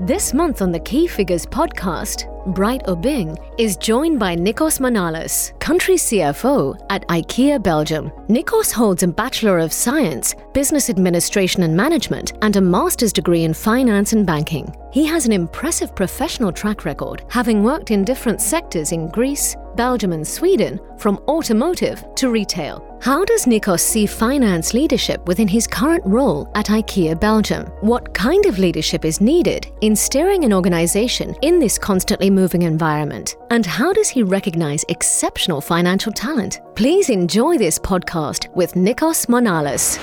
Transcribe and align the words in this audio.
This 0.00 0.32
month 0.32 0.62
on 0.62 0.70
the 0.70 0.78
Key 0.78 1.08
Figures 1.08 1.44
podcast, 1.44 2.32
Bright 2.54 2.84
Obeng 2.84 3.36
is 3.58 3.76
joined 3.76 4.20
by 4.20 4.36
Nikos 4.36 4.78
Manalis, 4.78 5.58
country 5.58 5.96
CFO 5.96 6.78
at 6.88 7.04
IKEA 7.08 7.60
Belgium. 7.60 8.10
Nikos 8.28 8.72
holds 8.72 9.02
a 9.02 9.08
Bachelor 9.08 9.58
of 9.58 9.72
Science, 9.72 10.36
Business 10.54 10.88
Administration 10.88 11.64
and 11.64 11.76
Management, 11.76 12.34
and 12.42 12.54
a 12.54 12.60
master's 12.60 13.12
degree 13.12 13.42
in 13.42 13.52
finance 13.52 14.12
and 14.12 14.24
banking. 14.24 14.72
He 14.92 15.04
has 15.04 15.26
an 15.26 15.32
impressive 15.32 15.96
professional 15.96 16.52
track 16.52 16.84
record, 16.84 17.24
having 17.28 17.64
worked 17.64 17.90
in 17.90 18.04
different 18.04 18.40
sectors 18.40 18.92
in 18.92 19.08
Greece, 19.08 19.56
Belgium, 19.78 20.12
and 20.12 20.26
Sweden, 20.26 20.80
from 20.98 21.18
automotive 21.28 22.04
to 22.16 22.30
retail. 22.30 22.84
How 23.00 23.24
does 23.24 23.44
Nikos 23.44 23.78
see 23.78 24.06
finance 24.06 24.74
leadership 24.74 25.24
within 25.28 25.46
his 25.46 25.68
current 25.68 26.04
role 26.04 26.50
at 26.56 26.66
IKEA 26.66 27.18
Belgium? 27.20 27.64
What 27.80 28.12
kind 28.12 28.44
of 28.46 28.58
leadership 28.58 29.04
is 29.04 29.20
needed 29.20 29.70
in 29.80 29.94
steering 29.94 30.44
an 30.44 30.52
organization 30.52 31.36
in 31.42 31.60
this 31.60 31.78
constantly 31.78 32.28
moving 32.28 32.62
environment? 32.62 33.36
And 33.50 33.64
how 33.64 33.92
does 33.92 34.08
he 34.08 34.24
recognize 34.24 34.84
exceptional 34.88 35.60
financial 35.60 36.10
talent? 36.10 36.60
Please 36.74 37.08
enjoy 37.08 37.56
this 37.56 37.78
podcast 37.78 38.52
with 38.56 38.74
Nikos 38.74 39.28
Manalis. 39.28 39.96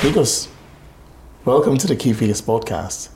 Nikos, 0.00 0.48
welcome 1.44 1.78
to 1.78 1.86
the 1.86 1.94
Key 1.94 2.14
Figures 2.14 2.42
podcast. 2.42 3.10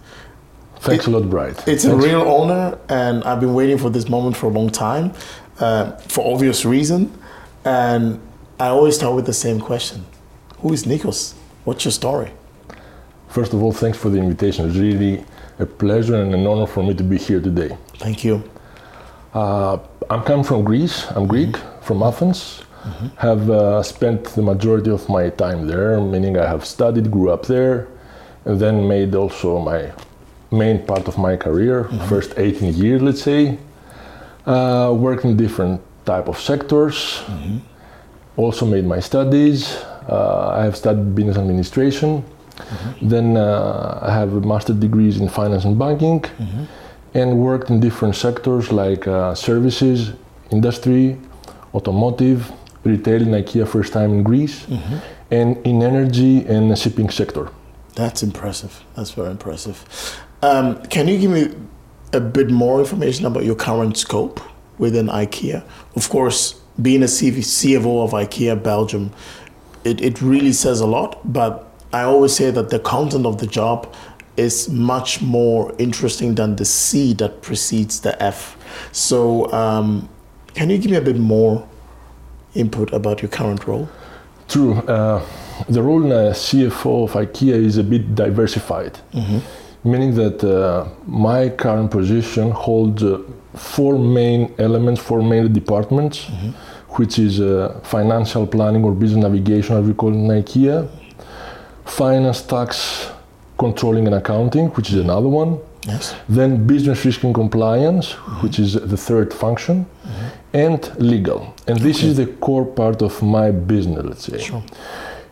Thanks 0.81 1.09
it, 1.09 1.13
a 1.13 1.19
lot, 1.19 1.29
Bright. 1.29 1.57
It's 1.67 1.85
Thanks. 1.85 1.87
a 1.87 1.97
real 1.97 2.23
honor, 2.23 2.79
and 2.89 3.25
I've 3.25 3.41
been 3.41 3.55
waiting 3.55 3.79
for 3.79 3.91
this 3.91 4.09
moment 4.09 4.37
for 4.37 4.47
a 4.47 4.51
long 4.51 4.71
time, 4.71 5.13
uh, 5.61 5.93
for 6.09 6.33
obvious 6.33 6.65
reason. 6.65 7.13
And 7.65 8.21
I 8.61 8.69
always 8.69 8.97
start 8.97 9.15
with 9.15 9.27
the 9.27 9.33
same 9.33 9.61
question 9.61 10.05
Who 10.61 10.73
is 10.73 10.85
Nikos? 10.85 11.35
What's 11.65 11.85
your 11.85 11.93
story? 11.93 12.31
First 13.29 13.53
of 13.53 13.63
all, 13.63 13.73
thanks 13.73 13.99
for 13.99 14.09
the 14.09 14.19
invitation. 14.19 14.69
It's 14.69 14.79
really 14.79 15.25
a 15.59 15.67
pleasure 15.67 16.15
and 16.23 16.35
an 16.35 16.47
honor 16.47 16.67
for 16.67 16.83
me 16.83 16.95
to 16.95 17.05
be 17.05 17.19
here 17.19 17.41
today. 17.41 17.77
Thank 17.99 18.25
you. 18.25 18.43
Uh, 19.35 19.79
I'm 20.09 20.23
coming 20.23 20.45
from 20.45 20.65
Greece. 20.65 21.05
I'm 21.11 21.27
Greek, 21.27 21.51
mm-hmm. 21.51 21.85
from 21.85 22.03
Athens. 22.03 22.63
Mm-hmm. 22.83 23.07
Have 23.19 23.51
uh, 23.51 23.83
spent 23.83 24.25
the 24.25 24.43
majority 24.43 24.91
of 24.91 25.09
my 25.09 25.29
time 25.31 25.67
there, 25.67 26.01
meaning 26.01 26.39
I 26.39 26.47
have 26.47 26.65
studied, 26.65 27.11
grew 27.11 27.31
up 27.31 27.45
there, 27.47 27.89
and 28.45 28.59
then 28.59 28.89
made 28.89 29.15
also 29.15 29.59
my 29.59 29.93
main 30.51 30.85
part 30.87 31.07
of 31.07 31.19
my 31.19 31.37
career, 31.37 31.85
mm-hmm. 31.85 32.09
first 32.09 32.33
18 32.39 32.75
years, 32.75 33.03
let's 33.03 33.23
say. 33.23 33.59
Uh, 34.49 34.95
worked 34.95 35.25
in 35.27 35.37
different 35.37 35.79
type 36.07 36.27
of 36.27 36.41
sectors. 36.41 37.23
Also 38.37 38.65
made 38.65 38.87
my 38.87 39.01
studies. 39.01 39.77
Uh, 40.09 40.57
I 40.59 40.65
have 40.65 40.75
studied 40.75 41.15
business 41.15 41.37
administration. 41.37 42.23
Mm-hmm. 42.23 43.09
Then 43.09 43.37
uh, 43.37 43.99
I 44.01 44.11
have 44.11 44.33
a 44.33 44.41
master 44.41 44.73
degrees 44.73 45.21
in 45.21 45.29
finance 45.29 45.65
and 45.65 45.79
banking, 45.79 46.21
mm-hmm. 46.23 46.65
and 47.13 47.39
worked 47.39 47.69
in 47.69 47.79
different 47.79 48.17
sectors 48.17 48.73
like 48.73 49.07
uh, 49.07 49.35
services, 49.35 50.13
industry, 50.51 51.19
automotive, 51.75 52.51
retail 52.85 53.21
in 53.23 53.29
IKEA 53.29 53.69
first 53.69 53.93
time 53.93 54.11
in 54.17 54.23
Greece, 54.23 54.65
mm-hmm. 54.65 54.97
and 55.31 55.57
in 55.67 55.83
energy 55.83 56.47
and 56.47 56.77
shipping 56.79 57.11
sector. 57.11 57.51
That's 57.95 58.23
impressive. 58.23 58.83
That's 58.95 59.11
very 59.11 59.31
impressive. 59.31 59.85
Um, 60.41 60.81
can 60.87 61.07
you 61.09 61.19
give 61.19 61.31
me 61.31 61.51
a 62.13 62.21
bit 62.21 62.51
more 62.51 62.81
information 62.81 63.27
about 63.27 63.45
your 63.45 63.55
current 63.55 63.97
scope 63.97 64.41
within 64.79 65.07
IKEA? 65.07 65.65
Of 65.97 66.09
course, 66.09 66.55
being 66.81 67.03
a 67.03 67.07
CFO 67.07 68.05
of 68.05 68.11
IKEA 68.13 68.63
Belgium, 68.63 69.13
it, 69.85 70.01
it 70.01 70.21
really 70.23 70.53
says 70.53 70.81
a 70.81 70.87
lot, 70.87 71.21
but 71.33 71.71
I 71.93 72.03
always 72.03 72.35
say 72.35 72.51
that 72.51 72.71
the 72.71 72.79
content 72.79 73.27
of 73.27 73.39
the 73.39 73.47
job 73.47 73.93
is 74.37 74.69
much 74.69 75.21
more 75.21 75.75
interesting 75.79 76.37
than 76.37 76.57
the 76.57 76.65
C 76.65 77.13
that 77.15 77.43
precedes 77.43 78.01
the 78.01 78.21
F. 78.23 78.57
So, 78.93 79.51
um, 79.53 80.09
can 80.55 80.71
you 80.71 80.79
give 80.79 80.91
me 80.91 80.97
a 80.97 81.01
bit 81.01 81.17
more 81.17 81.67
input 82.55 82.93
about 82.93 83.23
your 83.23 83.31
current 83.31 83.67
role? 83.67 83.89
True. 84.49 84.75
Uh, 84.75 85.25
the 85.69 85.83
role 85.83 86.05
in 86.05 86.13
a 86.13 86.33
CFO 86.33 87.05
of 87.05 87.13
IKEA 87.13 87.65
is 87.65 87.77
a 87.79 87.85
bit 87.85 88.15
diversified, 88.15 88.99
mm-hmm. 89.13 89.39
Meaning 89.85 90.15
that 90.15 90.43
uh, 90.45 90.89
my 91.07 91.49
current 91.49 91.91
position 91.91 92.51
holds 92.51 93.03
uh, 93.03 93.23
four 93.55 93.99
main 93.99 94.55
elements, 94.59 95.01
four 95.01 95.23
main 95.23 95.53
departments, 95.53 96.25
mm-hmm. 96.25 96.51
which 96.97 97.19
is 97.19 97.41
uh, 97.41 97.81
financial 97.83 98.47
planning 98.47 98.85
or 98.85 98.93
business 98.93 99.23
navigation, 99.23 99.77
as 99.77 99.87
we 99.87 99.95
call 99.95 100.11
it 100.11 100.17
in 100.17 100.29
IKEA, 100.29 100.89
finance, 101.85 102.43
tax, 102.43 103.11
controlling 103.59 104.07
and 104.07 104.15
accounting, 104.15 104.69
which 104.71 104.91
is 104.91 104.97
another 104.97 105.29
one. 105.29 105.59
Yes. 105.87 106.15
Then 106.29 106.67
business 106.67 107.05
risk 107.05 107.25
and 107.25 107.35
compliance, 107.35 108.13
mm-hmm. 108.13 108.43
which 108.43 108.59
is 108.59 108.75
the 108.75 108.97
third 108.97 109.33
function, 109.33 109.85
mm-hmm. 109.85 110.27
and 110.55 110.97
legal. 111.01 111.55
And 111.67 111.79
this 111.79 111.99
okay. 111.99 112.09
is 112.09 112.17
the 112.17 112.27
core 112.27 112.67
part 112.67 113.01
of 113.03 113.23
my 113.23 113.51
business, 113.51 114.05
let's 114.05 114.25
say. 114.25 114.39
Sure. 114.39 114.63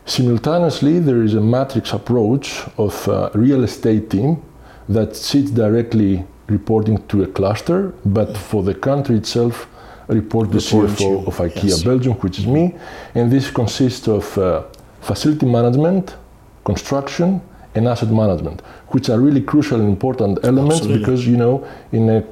Simultaneously, 0.06 1.00
there 1.00 1.22
is 1.24 1.34
a 1.34 1.40
matrix 1.40 1.92
approach 1.92 2.62
of 2.78 3.08
a 3.08 3.30
real 3.34 3.64
estate 3.64 4.08
team 4.08 4.40
that 4.88 5.16
sits 5.16 5.50
directly 5.50 6.24
reporting 6.46 7.04
to 7.08 7.24
a 7.24 7.26
cluster, 7.26 7.92
but 8.04 8.36
for 8.36 8.62
the 8.62 8.72
country 8.72 9.16
itself, 9.16 9.66
report 10.06 10.52
the 10.52 10.58
CFO 10.58 11.00
you. 11.00 11.18
of 11.26 11.36
IKEA 11.38 11.64
yes. 11.64 11.82
Belgium, 11.82 12.14
which 12.14 12.38
is 12.38 12.46
me. 12.46 12.74
And 13.16 13.32
this 13.32 13.50
consists 13.50 14.06
of 14.06 14.38
uh, 14.38 14.62
facility 15.00 15.46
management, 15.46 16.14
construction, 16.64 17.40
and 17.74 17.88
asset 17.88 18.10
management, 18.10 18.60
which 18.88 19.10
are 19.10 19.18
really 19.20 19.42
crucial 19.42 19.80
and 19.80 19.88
important 19.88 20.38
elements 20.44 20.76
Absolutely. 20.76 21.00
because, 21.00 21.26
you 21.26 21.36
know, 21.36 21.66
in 21.90 22.08
a 22.10 22.24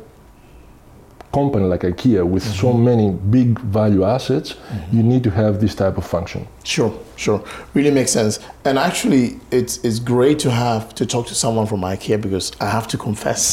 company 1.35 1.67
like 1.67 1.81
IKEA 1.81 2.25
with 2.25 2.45
mm-hmm. 2.45 2.61
so 2.61 2.73
many 2.73 3.11
big 3.11 3.59
value 3.59 4.05
assets, 4.05 4.53
mm-hmm. 4.53 4.97
you 4.97 5.03
need 5.03 5.23
to 5.25 5.31
have 5.31 5.61
this 5.61 5.75
type 5.75 5.97
of 5.99 6.07
function. 6.07 6.47
Sure, 6.63 6.93
sure. 7.17 7.45
Really 7.75 7.91
makes 7.91 8.13
sense. 8.13 8.39
And 8.65 8.79
actually, 8.79 9.41
it's, 9.51 9.75
it's 9.85 9.99
great 9.99 10.39
to 10.41 10.51
have 10.51 10.95
to 10.95 11.05
talk 11.05 11.27
to 11.27 11.35
someone 11.35 11.67
from 11.67 11.81
IKEA 11.81 12.21
because 12.21 12.53
I 12.61 12.67
have 12.67 12.87
to 12.89 12.97
confess, 12.97 13.45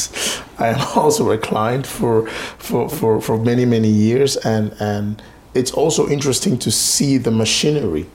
I 0.58 0.68
am 0.68 0.80
also 0.96 1.30
a 1.32 1.38
client 1.38 1.86
for, 1.86 2.28
for, 2.58 2.88
for, 2.88 3.20
for 3.20 3.36
many, 3.38 3.64
many 3.64 3.88
years. 3.88 4.36
And, 4.36 4.74
and 4.78 5.22
it's 5.54 5.72
also 5.72 6.08
interesting 6.08 6.58
to 6.58 6.70
see 6.70 7.18
the 7.18 7.30
machinery 7.30 8.06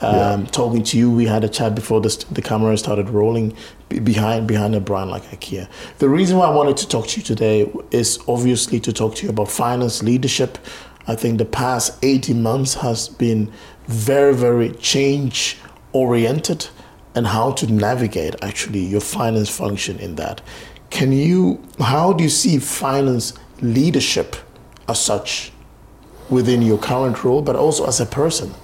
um, 0.00 0.40
yeah. 0.42 0.46
talking 0.50 0.82
to 0.84 0.98
you. 0.98 1.10
We 1.10 1.26
had 1.26 1.44
a 1.44 1.48
chat 1.48 1.74
before 1.74 2.00
this, 2.00 2.16
the 2.16 2.42
camera 2.42 2.76
started 2.76 3.10
rolling 3.10 3.56
behind 3.88 4.46
behind 4.46 4.74
a 4.74 4.80
brand 4.80 5.10
like 5.10 5.24
IKEA. 5.24 5.68
The 5.98 6.08
reason 6.08 6.38
why 6.38 6.46
I 6.46 6.54
wanted 6.54 6.76
to 6.78 6.88
talk 6.88 7.06
to 7.08 7.20
you 7.20 7.24
today 7.24 7.70
is 7.90 8.18
obviously 8.28 8.80
to 8.80 8.92
talk 8.92 9.14
to 9.16 9.24
you 9.24 9.30
about 9.30 9.50
finance 9.50 10.02
leadership. 10.02 10.58
I 11.06 11.16
think 11.16 11.38
the 11.38 11.44
past 11.44 11.98
18 12.02 12.42
months 12.42 12.74
has 12.74 13.08
been 13.08 13.52
very, 13.86 14.34
very 14.34 14.70
change 14.72 15.58
oriented 15.92 16.68
and 17.14 17.26
how 17.26 17.50
to 17.52 17.66
navigate 17.66 18.36
actually 18.42 18.80
your 18.80 19.00
finance 19.00 19.50
function 19.50 19.98
in 19.98 20.14
that. 20.16 20.40
Can 20.90 21.12
you, 21.12 21.62
how 21.80 22.12
do 22.12 22.22
you 22.24 22.30
see 22.30 22.58
finance 22.58 23.34
leadership 23.60 24.36
as 24.88 25.00
such 25.00 25.52
within 26.28 26.62
your 26.62 26.78
current 26.78 27.24
role, 27.24 27.42
but 27.42 27.56
also 27.56 27.86
as 27.86 28.00
a 28.00 28.06
person? 28.06 28.54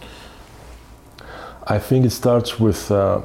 I 1.67 1.79
think 1.79 2.05
it 2.05 2.11
starts 2.11 2.61
with 2.61 2.91
uh, 2.91 3.23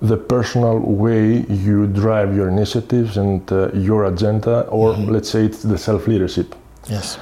the 0.00 0.16
personal 0.16 0.78
way 0.78 1.40
you 1.48 1.86
drive 1.86 2.36
your 2.36 2.48
initiatives 2.48 3.16
and 3.16 3.50
uh, 3.50 3.72
your 3.72 4.04
agenda, 4.04 4.60
or 4.68 4.92
mm-hmm. 4.92 5.10
let's 5.10 5.30
say 5.30 5.44
it's 5.44 5.62
the 5.62 5.78
self 5.78 6.06
leadership. 6.06 6.54
Yes. 6.88 7.18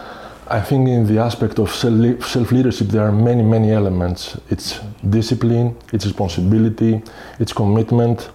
I 0.48 0.60
think 0.60 0.88
in 0.88 1.06
the 1.06 1.18
aspect 1.18 1.58
of 1.58 1.74
self 1.74 2.52
leadership, 2.52 2.88
there 2.88 3.06
are 3.06 3.12
many, 3.12 3.42
many 3.42 3.72
elements. 3.72 4.38
It's 4.50 4.80
discipline, 5.08 5.76
it's 5.92 6.04
responsibility, 6.04 7.02
it's 7.38 7.52
commitment. 7.52 8.30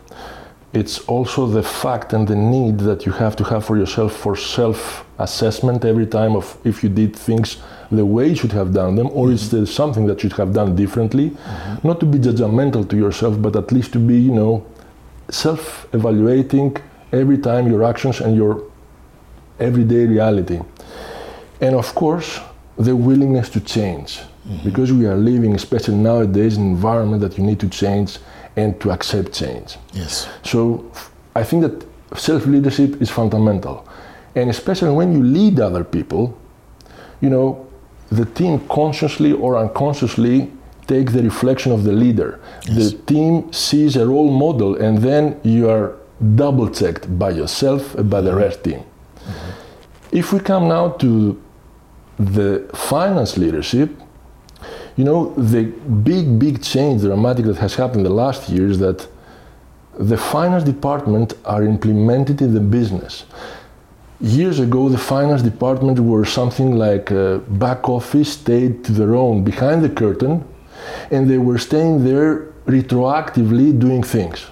It's 0.74 1.00
also 1.08 1.48
the 1.48 1.64
fact 1.64 2.14
and 2.14 2.28
the 2.28 2.36
need 2.36 2.80
that 2.80 3.06
you 3.06 3.12
have 3.12 3.36
to 3.38 3.44
have 3.44 3.66
for 3.66 3.78
yourself 3.78 4.14
for 4.16 4.36
self 4.36 5.06
assessment 5.20 5.86
every 5.86 6.06
time 6.06 6.36
of 6.36 6.58
if 6.64 6.84
you 6.84 6.90
did 6.90 7.16
things 7.16 7.58
the 7.92 8.06
way 8.06 8.28
you 8.28 8.36
should 8.36 8.52
have 8.52 8.74
done 8.74 8.96
them, 8.96 9.08
or 9.08 9.26
mm-hmm. 9.26 9.34
is 9.34 9.50
there 9.50 9.66
something 9.66 10.06
that 10.06 10.24
you 10.24 10.30
should 10.30 10.38
have 10.38 10.54
done 10.54 10.76
differently? 10.76 11.32
Mm-hmm. 11.32 11.88
Not 11.88 12.00
to 12.02 12.06
be 12.06 12.20
judgmental 12.20 12.88
to 12.90 12.96
yourself, 12.96 13.42
but 13.42 13.56
at 13.56 13.72
least 13.72 13.94
to 13.94 14.00
be, 14.00 14.20
you 14.20 14.34
know, 14.34 14.66
self-evaluating 15.30 16.78
every 17.12 17.38
time 17.38 17.68
your 17.68 17.84
actions 17.84 18.22
and 18.22 18.36
your 18.36 18.64
everyday 19.60 20.06
reality. 20.06 20.60
And 21.62 21.76
of 21.76 21.94
course, 21.96 22.40
the 22.78 22.96
willingness 22.96 23.50
to 23.50 23.60
change. 23.60 24.20
Mm-hmm. 24.20 24.64
Because 24.64 24.94
we 24.94 25.06
are 25.06 25.16
living, 25.16 25.54
especially 25.54 25.96
nowadays, 25.96 26.58
in 26.58 26.64
an 26.64 26.70
environment 26.70 27.22
that 27.22 27.38
you 27.38 27.44
need 27.44 27.60
to 27.60 27.68
change 27.68 28.18
and 28.56 28.80
to 28.82 28.92
accept 28.92 29.34
change. 29.34 29.78
Yes. 29.94 30.28
So 30.44 30.92
I 31.36 31.44
think 31.44 31.64
that 31.64 31.86
self-leadership 32.18 33.02
is 33.02 33.10
fundamental. 33.10 33.88
And 34.36 34.50
especially 34.50 34.92
when 34.92 35.14
you 35.14 35.24
lead 35.24 35.60
other 35.60 35.84
people, 35.84 36.38
you 37.22 37.30
know, 37.30 37.68
the 38.12 38.26
team 38.26 38.60
consciously 38.68 39.32
or 39.32 39.58
unconsciously 39.58 40.52
take 40.88 41.12
the 41.12 41.22
reflection 41.22 41.72
of 41.72 41.84
the 41.84 41.92
leader. 41.92 42.40
Yes. 42.66 42.76
The 42.76 42.98
team 43.06 43.54
sees 43.54 43.96
a 43.96 44.06
role 44.08 44.32
model, 44.32 44.76
and 44.76 44.98
then 44.98 45.40
you 45.44 45.70
are 45.70 45.96
double 46.36 46.70
checked 46.70 47.18
by 47.18 47.30
yourself 47.30 47.96
and 47.96 48.10
by 48.10 48.22
the 48.22 48.36
rest 48.36 48.64
team. 48.64 48.80
Mm-hmm. 48.80 50.18
If 50.18 50.34
we 50.34 50.40
come 50.40 50.68
now 50.68 50.90
to 51.04 51.40
the 52.18 52.68
finance 52.74 53.38
leadership, 53.38 53.92
you 54.98 55.06
know, 55.06 55.34
the 55.36 55.64
big, 55.64 56.40
big 56.40 56.62
change, 56.62 57.04
dramatic 57.04 57.46
that 57.46 57.58
has 57.58 57.76
happened 57.76 58.02
in 58.02 58.04
the 58.12 58.18
last 58.26 58.50
year 58.50 58.68
is 58.68 58.80
that 58.80 59.08
the 59.98 60.18
finance 60.18 60.64
department 60.64 61.34
are 61.46 61.64
implemented 61.64 62.42
in 62.42 62.54
the 62.54 62.60
business. 62.60 63.26
Years 64.22 64.60
ago, 64.60 64.90
the 64.90 64.98
finance 64.98 65.42
department 65.42 65.98
were 65.98 66.26
something 66.26 66.76
like 66.76 67.10
a 67.10 67.42
back 67.48 67.88
office, 67.88 68.34
stayed 68.34 68.84
to 68.84 68.92
their 68.92 69.16
own 69.16 69.46
behind 69.46 69.82
the 69.82 69.90
curtain, 69.90 70.44
and 71.10 71.30
they 71.30 71.38
were 71.38 71.58
staying 71.58 72.04
there 72.04 72.48
retroactively 72.66 73.78
doing 73.80 74.04
things. 74.04 74.48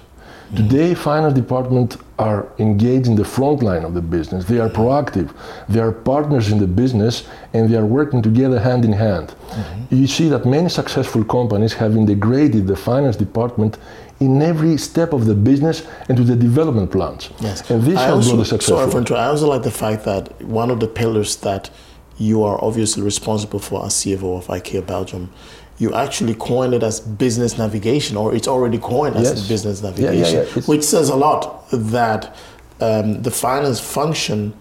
Today, 0.56 0.94
finance 0.94 1.34
department 1.34 1.98
are 2.18 2.48
engaged 2.58 3.06
in 3.06 3.14
the 3.14 3.24
front 3.24 3.62
line 3.62 3.84
of 3.84 3.92
the 3.92 4.00
business. 4.00 4.46
They 4.46 4.58
are 4.58 4.70
proactive. 4.70 5.30
They 5.68 5.78
are 5.78 5.92
partners 5.92 6.50
in 6.50 6.58
the 6.58 6.66
business, 6.66 7.28
and 7.52 7.68
they 7.68 7.76
are 7.76 7.84
working 7.84 8.22
together 8.22 8.58
hand 8.58 8.86
in 8.86 8.94
hand. 8.94 9.28
Mm-hmm. 9.28 9.94
You 9.94 10.06
see 10.06 10.30
that 10.30 10.46
many 10.46 10.70
successful 10.70 11.22
companies 11.22 11.74
have 11.74 11.94
integrated 11.94 12.66
the 12.66 12.76
finance 12.76 13.16
department 13.16 13.76
in 14.20 14.42
every 14.42 14.76
step 14.76 15.12
of 15.12 15.26
the 15.26 15.34
business 15.34 15.86
and 16.08 16.16
to 16.16 16.24
the 16.24 16.36
development 16.36 16.90
plans. 16.90 17.30
Yes, 17.40 17.68
and 17.70 17.82
this 17.82 17.98
I 17.98 18.06
has 18.06 18.28
brought 18.28 18.40
a 18.40 18.44
successful. 18.44 18.90
Sorry 18.90 19.04
for 19.04 19.14
I 19.14 19.26
also 19.26 19.48
like 19.48 19.62
the 19.62 19.70
fact 19.70 20.04
that 20.04 20.42
one 20.42 20.70
of 20.70 20.80
the 20.80 20.88
pillars 20.88 21.36
that 21.36 21.70
you 22.16 22.42
are 22.42 22.62
obviously 22.64 23.02
responsible 23.02 23.60
for 23.60 23.86
as 23.86 23.94
CFO 23.94 24.38
of 24.38 24.46
IKEA 24.48 24.84
Belgium 24.84 25.32
you 25.78 25.94
actually 25.94 26.34
coined 26.34 26.74
it 26.74 26.82
as 26.82 27.00
business 27.00 27.56
navigation, 27.56 28.16
or 28.16 28.34
it's 28.34 28.48
already 28.48 28.78
coined 28.78 29.16
as 29.16 29.30
yes. 29.30 29.48
business 29.48 29.82
navigation, 29.82 30.38
yeah, 30.38 30.42
yeah, 30.42 30.54
yeah. 30.56 30.62
which 30.62 30.82
says 30.82 31.08
a 31.08 31.16
lot 31.16 31.64
that 31.70 32.36
um, 32.80 33.22
the 33.22 33.30
finance 33.30 33.80
function 33.80 34.52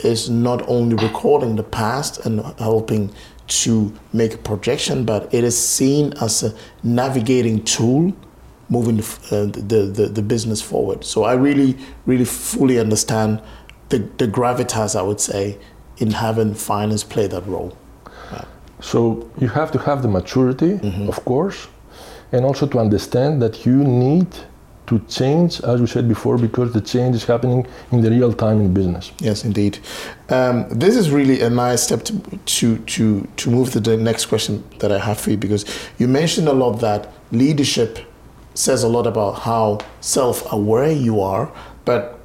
is 0.00 0.28
not 0.28 0.66
only 0.68 0.96
recording 0.96 1.56
the 1.56 1.62
past 1.62 2.24
and 2.26 2.40
helping 2.58 3.12
to 3.46 3.92
make 4.12 4.34
a 4.34 4.38
projection, 4.38 5.04
but 5.04 5.32
it 5.32 5.44
is 5.44 5.56
seen 5.56 6.14
as 6.20 6.42
a 6.42 6.54
navigating 6.82 7.62
tool 7.64 8.14
moving 8.68 8.98
uh, 8.98 9.46
the, 9.46 9.90
the, 9.92 10.06
the 10.06 10.22
business 10.22 10.62
forward. 10.62 11.04
So 11.04 11.24
I 11.24 11.34
really, 11.34 11.76
really 12.06 12.24
fully 12.24 12.78
understand 12.78 13.42
the, 13.90 13.98
the 14.18 14.26
gravitas, 14.26 14.96
I 14.98 15.02
would 15.02 15.20
say, 15.20 15.58
in 15.98 16.10
having 16.12 16.54
finance 16.54 17.04
play 17.04 17.26
that 17.26 17.46
role. 17.46 17.76
So 18.80 19.30
you 19.38 19.48
have 19.48 19.72
to 19.72 19.78
have 19.78 20.02
the 20.02 20.08
maturity, 20.08 20.74
mm-hmm. 20.74 21.08
of 21.08 21.24
course, 21.24 21.68
and 22.32 22.44
also 22.44 22.66
to 22.66 22.78
understand 22.78 23.40
that 23.40 23.64
you 23.64 23.76
need 23.76 24.26
to 24.86 24.98
change, 25.08 25.62
as 25.62 25.80
we 25.80 25.86
said 25.86 26.06
before, 26.06 26.36
because 26.36 26.74
the 26.74 26.80
change 26.80 27.16
is 27.16 27.24
happening 27.24 27.66
in 27.90 28.02
the 28.02 28.10
real 28.10 28.32
time 28.32 28.60
in 28.60 28.74
business. 28.74 29.10
Yes, 29.18 29.42
indeed. 29.44 29.78
Um, 30.28 30.68
this 30.68 30.96
is 30.96 31.10
really 31.10 31.40
a 31.40 31.48
nice 31.48 31.84
step 31.84 32.02
to, 32.04 32.20
to, 32.44 32.78
to, 32.78 33.26
to 33.36 33.50
move 33.50 33.72
to 33.72 33.80
the 33.80 33.96
next 33.96 34.26
question 34.26 34.62
that 34.80 34.92
I 34.92 34.98
have 34.98 35.18
for 35.18 35.30
you 35.30 35.38
because 35.38 35.64
you 35.96 36.06
mentioned 36.06 36.48
a 36.48 36.52
lot 36.52 36.80
that 36.80 37.10
leadership 37.32 38.00
says 38.54 38.82
a 38.82 38.88
lot 38.88 39.06
about 39.06 39.40
how 39.40 39.80
self 40.00 40.50
aware 40.52 40.90
you 40.90 41.20
are, 41.20 41.52
but 41.84 42.18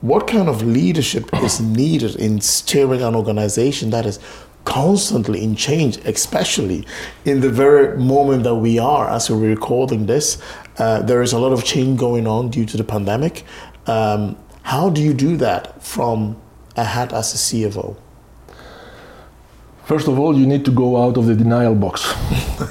what 0.00 0.26
kind 0.26 0.48
of 0.48 0.62
leadership 0.62 1.28
is 1.42 1.60
needed 1.80 2.16
in 2.16 2.40
steering 2.40 3.02
an 3.02 3.14
organization 3.14 3.90
that 3.90 4.06
is 4.06 4.18
constantly 4.64 5.42
in 5.42 5.56
change, 5.56 5.96
especially 6.04 6.86
in 7.24 7.40
the 7.40 7.48
very 7.48 7.96
moment 7.98 8.44
that 8.44 8.54
we 8.54 8.78
are 8.78 9.08
as 9.08 9.30
we're 9.30 9.48
recording 9.48 10.06
this. 10.06 10.40
Uh, 10.78 11.00
there 11.02 11.22
is 11.22 11.32
a 11.32 11.38
lot 11.38 11.52
of 11.52 11.64
change 11.64 11.98
going 11.98 12.26
on 12.26 12.50
due 12.50 12.66
to 12.66 12.76
the 12.76 12.84
pandemic. 12.84 13.44
Um, 13.86 14.36
how 14.62 14.90
do 14.90 15.00
you 15.00 15.14
do 15.14 15.36
that 15.38 15.82
from 15.82 16.36
a 16.76 16.84
hat 16.84 17.12
as 17.12 17.32
a 17.34 17.38
CFO? 17.38 17.96
First 19.84 20.06
of 20.06 20.18
all, 20.18 20.38
you 20.38 20.46
need 20.46 20.66
to 20.66 20.70
go 20.70 21.02
out 21.02 21.16
of 21.16 21.24
the 21.24 21.34
denial 21.34 21.74
box. 21.74 22.12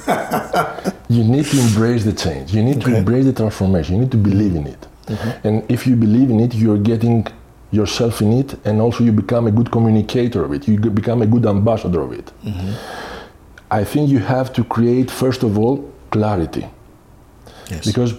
you 1.08 1.24
need 1.24 1.46
to 1.46 1.58
embrace 1.60 2.04
the 2.04 2.12
change. 2.12 2.54
You 2.54 2.62
need 2.62 2.78
okay. 2.78 2.92
to 2.92 2.96
embrace 2.98 3.24
the 3.24 3.32
transformation. 3.32 3.96
You 3.96 4.02
need 4.02 4.10
to 4.12 4.18
believe 4.18 4.54
in 4.54 4.66
it. 4.66 4.86
Mm-hmm. 5.06 5.46
And 5.46 5.70
if 5.70 5.86
you 5.86 5.96
believe 5.96 6.30
in 6.30 6.40
it, 6.40 6.54
you're 6.54 6.78
getting 6.78 7.26
yourself 7.70 8.22
in 8.22 8.32
it 8.32 8.54
and 8.64 8.80
also 8.80 9.04
you 9.04 9.12
become 9.12 9.46
a 9.46 9.50
good 9.50 9.70
communicator 9.70 10.44
of 10.44 10.52
it 10.52 10.66
you 10.66 10.78
become 10.78 11.20
a 11.20 11.26
good 11.26 11.44
ambassador 11.44 12.00
of 12.00 12.12
it 12.12 12.32
mm-hmm. 12.42 12.72
i 13.70 13.84
think 13.84 14.08
you 14.08 14.18
have 14.18 14.52
to 14.52 14.64
create 14.64 15.10
first 15.10 15.42
of 15.42 15.58
all 15.58 15.92
clarity 16.10 16.66
yes. 17.70 17.84
because 17.84 18.14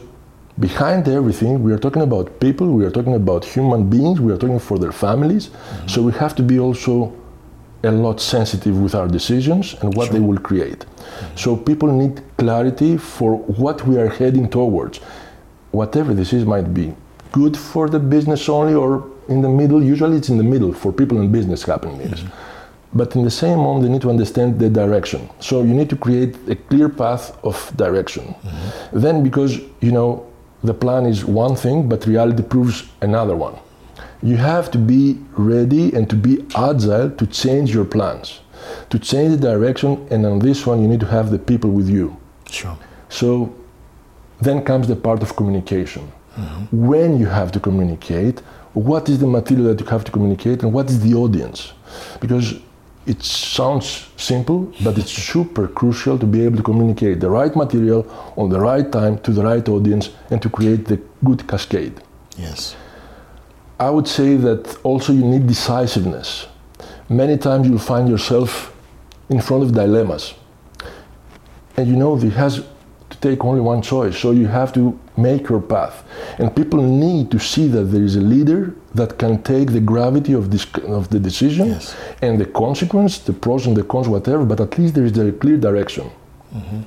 behind 0.59 1.07
everything 1.07 1.63
we 1.63 1.73
are 1.73 1.79
talking 1.79 2.03
about 2.03 2.39
people 2.39 2.67
we 2.67 2.85
are 2.85 2.91
talking 2.91 3.15
about 3.15 3.43
human 3.43 3.89
beings 3.89 4.19
we 4.19 4.31
are 4.31 4.37
talking 4.37 4.59
for 4.59 4.77
their 4.77 4.91
families 4.91 5.47
mm-hmm. 5.47 5.87
so 5.87 6.01
we 6.03 6.11
have 6.11 6.35
to 6.35 6.43
be 6.43 6.59
also 6.59 7.11
a 7.83 7.91
lot 7.91 8.19
sensitive 8.19 8.77
with 8.77 8.93
our 8.93 9.07
decisions 9.07 9.75
and 9.81 9.93
what 9.95 10.05
sure. 10.05 10.13
they 10.13 10.19
will 10.19 10.37
create 10.37 10.79
mm-hmm. 10.79 11.35
so 11.35 11.55
people 11.55 11.91
need 11.91 12.21
clarity 12.37 12.97
for 12.97 13.35
what 13.35 13.85
we 13.87 13.97
are 13.97 14.09
heading 14.09 14.49
towards 14.49 14.97
whatever 15.71 16.13
this 16.13 16.33
is 16.33 16.45
might 16.45 16.73
be 16.73 16.93
good 17.31 17.55
for 17.57 17.89
the 17.89 17.99
business 17.99 18.49
only 18.49 18.73
or 18.73 19.09
in 19.29 19.41
the 19.41 19.49
middle. 19.49 19.81
Usually, 19.81 20.17
it's 20.17 20.29
in 20.29 20.37
the 20.37 20.43
middle 20.43 20.73
for 20.73 20.91
people 20.91 21.21
in 21.21 21.31
business 21.31 21.63
happening. 21.63 21.99
Mm-hmm. 21.99 22.27
But 22.91 23.15
in 23.15 23.23
the 23.23 23.31
same 23.31 23.59
moment, 23.59 23.83
they 23.83 23.89
need 23.89 24.01
to 24.01 24.09
understand 24.09 24.59
the 24.59 24.69
direction. 24.69 25.29
So 25.39 25.61
you 25.61 25.75
need 25.75 25.89
to 25.91 25.95
create 25.95 26.35
a 26.49 26.55
clear 26.55 26.89
path 26.89 27.37
of 27.43 27.71
direction. 27.77 28.25
Mm-hmm. 28.25 28.99
Then, 28.99 29.23
because 29.23 29.59
you 29.79 29.91
know 29.91 30.25
the 30.63 30.73
plan 30.73 31.05
is 31.05 31.23
one 31.23 31.55
thing, 31.55 31.87
but 31.87 32.07
reality 32.07 32.43
proves 32.43 32.89
another 33.01 33.35
one. 33.35 33.55
You 34.21 34.37
have 34.37 34.69
to 34.71 34.77
be 34.77 35.17
ready 35.37 35.93
and 35.93 36.09
to 36.09 36.15
be 36.15 36.45
agile 36.55 37.09
to 37.11 37.27
change 37.27 37.73
your 37.73 37.85
plans, 37.85 38.41
to 38.89 38.99
change 38.99 39.31
the 39.31 39.37
direction. 39.37 40.07
And 40.11 40.25
on 40.25 40.39
this 40.39 40.65
one, 40.65 40.81
you 40.81 40.87
need 40.87 40.99
to 40.99 41.07
have 41.07 41.31
the 41.31 41.39
people 41.39 41.69
with 41.69 41.89
you. 41.89 42.17
Sure. 42.49 42.77
So 43.09 43.55
then 44.41 44.63
comes 44.63 44.87
the 44.87 44.95
part 44.95 45.21
of 45.21 45.35
communication. 45.35 46.11
Mm-hmm. 46.35 46.87
When 46.87 47.19
you 47.19 47.27
have 47.27 47.51
to 47.53 47.59
communicate, 47.59 48.41
what 48.73 49.09
is 49.09 49.19
the 49.19 49.27
material 49.27 49.67
that 49.67 49.79
you 49.79 49.85
have 49.87 50.03
to 50.05 50.11
communicate 50.11 50.63
and 50.63 50.71
what 50.71 50.89
is 50.89 50.99
the 51.01 51.13
audience 51.13 51.73
because 52.21 52.55
it 53.07 53.23
sounds 53.23 54.07
simple 54.15 54.71
but 54.83 54.97
it's 54.97 55.11
super 55.33 55.67
crucial 55.67 56.19
to 56.19 56.25
be 56.25 56.43
able 56.45 56.57
to 56.57 56.63
communicate 56.63 57.19
the 57.19 57.29
right 57.29 57.55
material 57.55 58.05
on 58.37 58.49
the 58.49 58.59
right 58.59 58.91
time 58.91 59.17
to 59.19 59.31
the 59.31 59.43
right 59.43 59.67
audience 59.67 60.11
and 60.29 60.41
to 60.41 60.49
create 60.49 60.85
the 60.85 61.01
good 61.25 61.47
cascade 61.47 62.01
yes 62.37 62.75
i 63.79 63.89
would 63.89 64.07
say 64.07 64.35
that 64.35 64.77
also 64.83 65.13
you 65.13 65.23
need 65.23 65.47
decisiveness 65.47 66.47
many 67.09 67.37
times 67.37 67.67
you'll 67.67 67.87
find 67.93 68.07
yourself 68.09 68.75
in 69.29 69.41
front 69.41 69.63
of 69.63 69.73
dilemmas 69.73 70.33
and 71.77 71.87
you 71.87 71.95
know 71.95 72.15
there 72.15 72.31
has 72.31 72.63
to 73.09 73.17
take 73.21 73.43
only 73.43 73.61
one 73.61 73.81
choice 73.81 74.17
so 74.17 74.31
you 74.31 74.47
have 74.47 74.71
to 74.73 74.99
make 75.19 75.49
your 75.49 75.61
path. 75.61 76.03
And 76.39 76.55
people 76.55 76.81
need 76.81 77.29
to 77.31 77.39
see 77.39 77.67
that 77.67 77.85
there 77.93 78.03
is 78.03 78.15
a 78.15 78.21
leader 78.21 78.75
that 78.95 79.17
can 79.17 79.43
take 79.43 79.71
the 79.71 79.79
gravity 79.79 80.33
of 80.33 80.49
this 80.51 80.65
of 80.97 81.09
the 81.09 81.19
decision 81.19 81.67
yes. 81.67 81.95
and 82.21 82.39
the 82.39 82.45
consequence, 82.45 83.19
the 83.19 83.33
pros 83.33 83.67
and 83.67 83.75
the 83.75 83.83
cons, 83.83 84.07
whatever. 84.07 84.45
But 84.45 84.59
at 84.59 84.77
least 84.77 84.95
there 84.95 85.05
is 85.05 85.17
a 85.17 85.31
clear 85.31 85.57
direction. 85.57 86.09
Mm-hmm. 86.55 86.81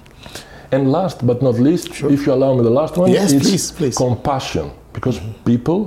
And 0.72 0.90
last 0.90 1.26
but 1.26 1.42
not 1.42 1.56
least, 1.68 1.92
sure. 1.92 2.10
if 2.10 2.26
you 2.26 2.32
allow 2.32 2.54
me, 2.56 2.62
the 2.62 2.76
last 2.80 2.96
one 2.96 3.10
yes, 3.10 3.32
is 3.32 3.42
please, 3.42 3.72
please. 3.72 3.96
compassion, 3.96 4.72
because 4.92 5.18
mm-hmm. 5.18 5.44
people 5.44 5.80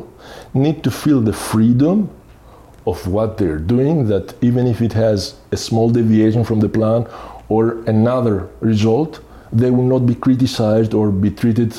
need 0.53 0.84
to 0.84 0.91
feel 0.91 1.22
the 1.22 1.34
freedom 1.34 2.10
of 2.86 3.08
what 3.08 3.38
they're 3.38 3.60
doing. 3.60 4.08
That 4.08 4.34
even 4.41 4.67
if 4.67 4.82
it 4.82 4.94
has 4.94 5.36
a 5.51 5.58
small 5.58 5.89
deviation 5.89 6.44
from 6.44 6.60
the 6.60 6.70
plan 6.70 7.08
or 7.50 7.84
another 7.88 8.50
result, 8.60 9.22
they 9.51 9.72
will 9.72 9.88
not 9.88 10.05
be 10.05 10.15
criticized 10.15 10.94
or 10.94 11.12
be 11.12 11.32
treated 11.32 11.75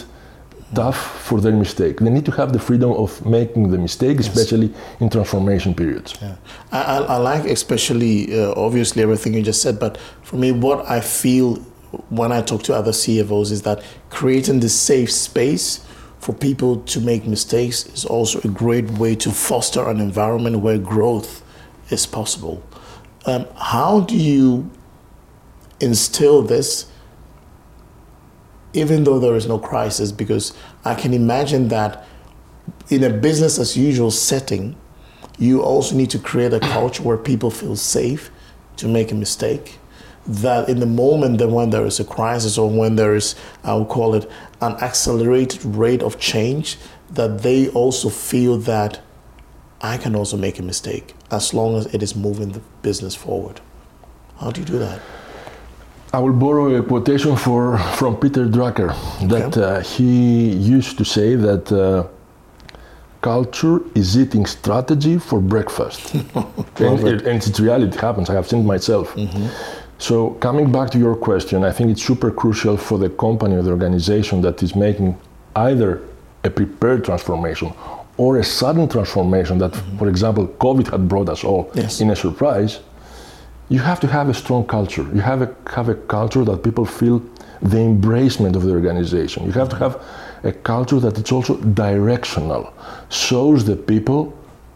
tough 0.74 1.22
for 1.22 1.40
their 1.40 1.52
mistake. 1.52 2.00
They 2.00 2.10
need 2.10 2.24
to 2.26 2.32
have 2.32 2.52
the 2.52 2.58
freedom 2.58 2.90
of 2.90 3.24
making 3.24 3.70
the 3.70 3.78
mistake, 3.78 4.16
yes. 4.16 4.28
especially 4.28 4.74
in 5.00 5.08
transformation 5.08 5.74
periods. 5.74 6.14
Yeah. 6.20 6.36
I, 6.72 6.98
I 6.98 7.16
like 7.18 7.44
especially, 7.44 8.38
uh, 8.38 8.52
obviously, 8.56 9.02
everything 9.02 9.34
you 9.34 9.42
just 9.42 9.62
said, 9.62 9.78
but 9.78 9.96
for 10.22 10.36
me, 10.36 10.52
what 10.52 10.88
I 10.88 11.00
feel 11.00 11.56
when 12.08 12.32
I 12.32 12.42
talk 12.42 12.62
to 12.64 12.74
other 12.74 12.90
CFOs 12.90 13.50
is 13.52 13.62
that 13.62 13.82
creating 14.10 14.60
this 14.60 14.78
safe 14.78 15.10
space 15.10 15.85
for 16.26 16.32
people 16.32 16.80
to 16.80 17.00
make 17.00 17.24
mistakes 17.24 17.86
is 17.86 18.04
also 18.04 18.40
a 18.40 18.48
great 18.48 18.90
way 18.98 19.14
to 19.14 19.30
foster 19.30 19.88
an 19.88 20.00
environment 20.00 20.58
where 20.58 20.76
growth 20.76 21.40
is 21.88 22.04
possible. 22.04 22.60
Um, 23.26 23.46
how 23.56 24.00
do 24.00 24.16
you 24.16 24.68
instill 25.78 26.42
this 26.42 26.90
even 28.72 29.04
though 29.04 29.20
there 29.20 29.36
is 29.36 29.46
no 29.46 29.56
crisis, 29.60 30.10
because 30.10 30.52
I 30.84 30.96
can 30.96 31.14
imagine 31.14 31.68
that 31.68 32.04
in 32.88 33.04
a 33.04 33.10
business 33.10 33.56
as 33.60 33.76
usual 33.76 34.10
setting, 34.10 34.74
you 35.38 35.62
also 35.62 35.94
need 35.94 36.10
to 36.10 36.18
create 36.18 36.52
a 36.52 36.58
culture 36.58 37.04
where 37.04 37.16
people 37.16 37.52
feel 37.52 37.76
safe 37.76 38.32
to 38.78 38.88
make 38.88 39.12
a 39.12 39.14
mistake. 39.14 39.78
That 40.28 40.68
in 40.68 40.80
the 40.80 40.86
moment 40.86 41.38
that 41.38 41.48
when 41.48 41.70
there 41.70 41.86
is 41.86 42.00
a 42.00 42.04
crisis 42.04 42.58
or 42.58 42.68
when 42.68 42.96
there 42.96 43.14
is, 43.14 43.34
I 43.62 43.74
would 43.74 43.88
call 43.88 44.14
it, 44.14 44.28
an 44.60 44.72
accelerated 44.82 45.64
rate 45.64 46.02
of 46.02 46.18
change, 46.18 46.78
that 47.10 47.42
they 47.42 47.68
also 47.68 48.08
feel 48.08 48.58
that 48.58 49.00
I 49.80 49.98
can 49.98 50.16
also 50.16 50.36
make 50.36 50.58
a 50.58 50.62
mistake 50.62 51.14
as 51.30 51.54
long 51.54 51.76
as 51.76 51.86
it 51.94 52.02
is 52.02 52.16
moving 52.16 52.50
the 52.52 52.60
business 52.82 53.14
forward. 53.14 53.60
How 54.40 54.50
do 54.50 54.60
you 54.60 54.66
do 54.66 54.78
that? 54.78 55.00
I 56.12 56.18
will 56.18 56.32
borrow 56.32 56.74
a 56.74 56.82
quotation 56.82 57.36
for, 57.36 57.78
from 57.98 58.16
Peter 58.16 58.46
Drucker 58.46 58.94
that 59.28 59.56
Okay. 59.56 59.62
uh, 59.62 59.80
he 59.82 60.50
used 60.50 60.96
to 60.98 61.04
say 61.04 61.36
that 61.36 61.70
uh, 61.70 62.06
culture 63.20 63.80
is 63.94 64.16
eating 64.16 64.46
strategy 64.46 65.18
for 65.18 65.40
breakfast. 65.40 66.14
and, 66.80 67.00
it. 67.06 67.26
and 67.26 67.36
it's 67.46 67.60
reality, 67.60 67.94
it 67.96 68.00
happens. 68.00 68.30
I 68.30 68.34
have 68.34 68.48
seen 68.48 68.60
it 68.60 68.64
myself. 68.64 69.14
So, 69.98 70.30
coming 70.40 70.70
back 70.70 70.90
to 70.90 70.98
your 70.98 71.16
question, 71.16 71.64
I 71.64 71.72
think 71.72 71.90
it's 71.90 72.02
super 72.02 72.30
crucial 72.30 72.76
for 72.76 72.98
the 72.98 73.08
company 73.08 73.56
or 73.56 73.62
the 73.62 73.70
organization 73.70 74.42
that 74.42 74.62
is 74.62 74.74
making 74.76 75.18
either 75.54 76.02
a 76.44 76.50
prepared 76.50 77.04
transformation 77.04 77.72
or 78.18 78.38
a 78.38 78.44
sudden 78.44 78.88
transformation 78.88 79.58
that, 79.58 79.72
mm-hmm. 79.72 79.98
for 79.98 80.08
example, 80.08 80.46
COVID 80.48 80.90
had 80.90 81.08
brought 81.08 81.28
us 81.28 81.44
all 81.44 81.70
Yes. 81.74 82.00
in 82.00 82.10
a 82.10 82.16
surprise. 82.16 82.80
You 83.68 83.80
have 83.80 84.00
to 84.00 84.06
have 84.06 84.28
a 84.28 84.34
strong 84.34 84.64
culture. 84.66 85.06
You 85.14 85.20
have 85.20 85.42
a, 85.42 85.54
have 85.70 85.88
a 85.88 85.94
culture 85.94 86.44
that 86.44 86.62
people 86.62 86.84
feel 86.84 87.20
the 87.62 87.78
embracement 87.78 88.54
of 88.54 88.62
the 88.62 88.72
organization. 88.72 89.44
You 89.46 89.52
have 89.52 89.68
to 89.70 89.76
have 89.76 90.02
a 90.44 90.52
culture 90.52 91.00
that 91.00 91.18
it's 91.18 91.32
also 91.32 91.56
directional, 91.56 92.72
shows 93.10 93.64
the 93.64 93.76
people 93.76 94.32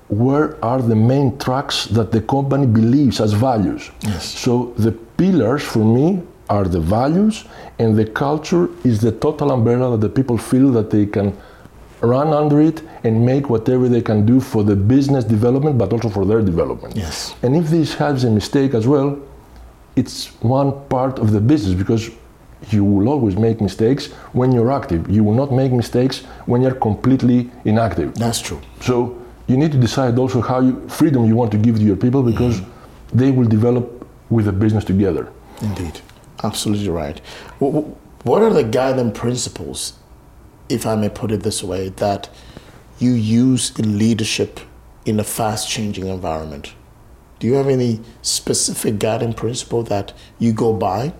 where 0.08 0.62
are 0.64 0.82
the 0.82 0.96
main 0.96 1.38
tracks 1.38 1.84
that 1.86 2.10
the 2.10 2.20
company 2.22 2.66
believes 2.66 3.20
as 3.20 3.32
values. 3.32 3.90
Yes. 4.02 4.24
So 4.26 4.74
the 4.76 4.92
pillars 5.20 5.62
for 5.62 5.84
me 5.84 6.22
are 6.48 6.64
the 6.64 6.80
values, 6.80 7.44
and 7.78 7.94
the 7.94 8.06
culture 8.24 8.70
is 8.90 9.00
the 9.06 9.12
total 9.12 9.52
umbrella 9.52 9.86
that 9.92 10.00
the 10.06 10.12
people 10.18 10.38
feel 10.38 10.68
that 10.72 10.88
they 10.90 11.04
can 11.16 11.28
run 12.00 12.28
under 12.32 12.58
it 12.70 12.82
and 13.04 13.14
make 13.32 13.50
whatever 13.54 13.86
they 13.94 14.00
can 14.00 14.24
do 14.24 14.40
for 14.40 14.62
the 14.64 14.74
business 14.74 15.22
development, 15.24 15.76
but 15.76 15.92
also 15.92 16.08
for 16.08 16.24
their 16.24 16.40
development. 16.40 16.96
Yes. 16.96 17.34
And 17.42 17.54
if 17.54 17.66
this 17.68 17.94
has 17.94 18.24
a 18.24 18.30
mistake 18.30 18.72
as 18.72 18.86
well, 18.86 19.18
it's 19.94 20.28
one 20.40 20.70
part 20.88 21.18
of 21.18 21.32
the 21.32 21.40
business 21.52 21.74
because 21.74 22.10
you 22.70 22.82
will 22.82 23.08
always 23.08 23.36
make 23.36 23.60
mistakes 23.60 24.06
when 24.32 24.52
you're 24.52 24.72
active. 24.72 25.10
You 25.10 25.22
will 25.22 25.38
not 25.42 25.52
make 25.52 25.70
mistakes 25.72 26.20
when 26.46 26.62
you're 26.62 26.80
completely 26.88 27.50
inactive. 27.66 28.14
That's 28.14 28.40
true. 28.40 28.60
So 28.80 28.94
you 29.46 29.58
need 29.58 29.72
to 29.72 29.78
decide 29.78 30.18
also 30.18 30.40
how 30.40 30.60
you 30.60 30.88
freedom 30.88 31.26
you 31.26 31.36
want 31.36 31.50
to 31.52 31.58
give 31.58 31.76
to 31.76 31.82
your 31.82 31.96
people 31.96 32.22
because 32.22 32.60
mm. 32.60 32.66
they 33.12 33.30
will 33.30 33.48
develop 33.58 33.99
with 34.30 34.44
the 34.46 34.52
business 34.52 34.84
together. 34.84 35.28
Indeed. 35.60 36.00
Absolutely 36.42 36.88
right. 36.88 37.20
Wh- 37.58 37.74
wh- 37.76 38.26
What 38.26 38.42
are 38.42 38.52
the 38.52 38.64
guiding 38.64 39.12
principles, 39.12 39.94
if 40.68 40.86
I 40.86 40.94
may 40.94 41.08
put 41.08 41.32
it 41.32 41.42
this 41.42 41.62
way, 41.62 41.88
that 41.96 42.28
you 42.98 43.12
use 43.12 43.72
in 43.78 43.98
leadership 43.98 44.60
in 45.04 45.18
a 45.20 45.24
fast 45.24 45.68
changing 45.68 46.06
environment? 46.06 46.74
Do 47.38 47.46
you 47.46 47.54
have 47.54 47.68
any 47.68 48.00
specific 48.22 48.98
guiding 48.98 49.32
principle 49.32 49.82
that 49.84 50.12
you 50.38 50.52
go 50.52 50.72
by? 50.74 51.12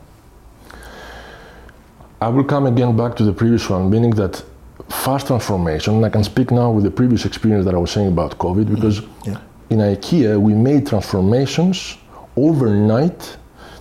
I 2.21 2.29
will 2.29 2.45
come 2.45 2.67
again 2.67 2.97
back 2.97 3.17
to 3.17 3.25
the 3.25 3.33
previous 3.33 3.69
one, 3.71 3.89
meaning 3.91 4.11
that 4.17 4.45
fast 4.91 5.29
transformation, 5.29 5.95
and 5.97 6.05
I 6.05 6.11
can 6.11 6.23
speak 6.25 6.51
now 6.51 6.71
with 6.71 6.85
the 6.85 6.91
previous 6.91 7.25
experience 7.25 7.65
that 7.65 7.75
I 7.75 7.79
was 7.79 7.91
saying 7.91 8.09
about 8.09 8.37
COVID, 8.39 8.67
because 8.75 9.01
mm-hmm. 9.01 9.31
Yeah. 9.31 9.41
in 9.71 9.79
IKEA 9.79 10.39
we 10.39 10.53
made 10.55 10.87
transformations 10.87 11.97
overnight 12.49 13.37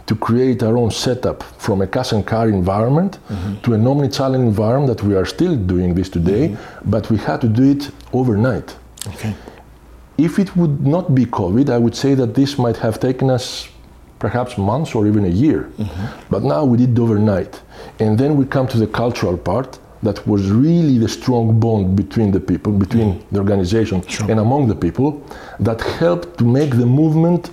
to 0.09 0.15
create 0.15 0.63
our 0.63 0.75
own 0.75 0.89
setup 0.89 1.43
from 1.65 1.81
a 1.81 1.87
cash 1.87 2.11
and 2.13 2.25
carry 2.25 2.51
environment 2.51 3.19
mm-hmm. 3.27 3.61
to 3.61 3.73
an 3.73 3.85
omni-channel 3.85 4.41
environment 4.41 4.87
that 4.93 5.05
we 5.07 5.15
are 5.15 5.25
still 5.25 5.55
doing 5.55 5.93
this 5.93 6.09
today, 6.09 6.49
mm-hmm. 6.49 6.89
but 6.89 7.09
we 7.11 7.17
had 7.17 7.39
to 7.41 7.47
do 7.47 7.71
it 7.75 7.91
overnight. 8.11 8.75
Okay. 9.07 9.35
If 10.17 10.39
it 10.39 10.55
would 10.55 10.85
not 10.95 11.13
be 11.13 11.25
COVID, 11.25 11.69
I 11.69 11.77
would 11.77 11.95
say 11.95 12.15
that 12.15 12.33
this 12.33 12.57
might 12.57 12.77
have 12.77 12.99
taken 12.99 13.29
us 13.29 13.69
perhaps 14.17 14.57
months 14.57 14.95
or 14.95 15.07
even 15.07 15.25
a 15.25 15.35
year. 15.45 15.61
Mm-hmm. 15.77 16.05
But 16.29 16.43
now 16.43 16.65
we 16.65 16.77
did 16.77 16.89
it 16.97 16.99
overnight. 16.99 17.61
And 17.99 18.17
then 18.17 18.35
we 18.35 18.45
come 18.45 18.67
to 18.67 18.77
the 18.77 18.87
cultural 18.87 19.37
part 19.37 19.79
that 20.03 20.25
was 20.27 20.49
really 20.49 20.97
the 20.97 21.07
strong 21.07 21.59
bond 21.59 21.95
between 21.95 22.31
the 22.31 22.39
people, 22.39 22.71
between 22.71 23.23
the 23.31 23.39
organization 23.39 24.03
and 24.29 24.39
among 24.39 24.67
the 24.67 24.75
people 24.75 25.09
that 25.59 25.81
helped 25.81 26.37
to 26.39 26.45
make 26.45 26.71
the 26.71 26.85
movement 26.85 27.51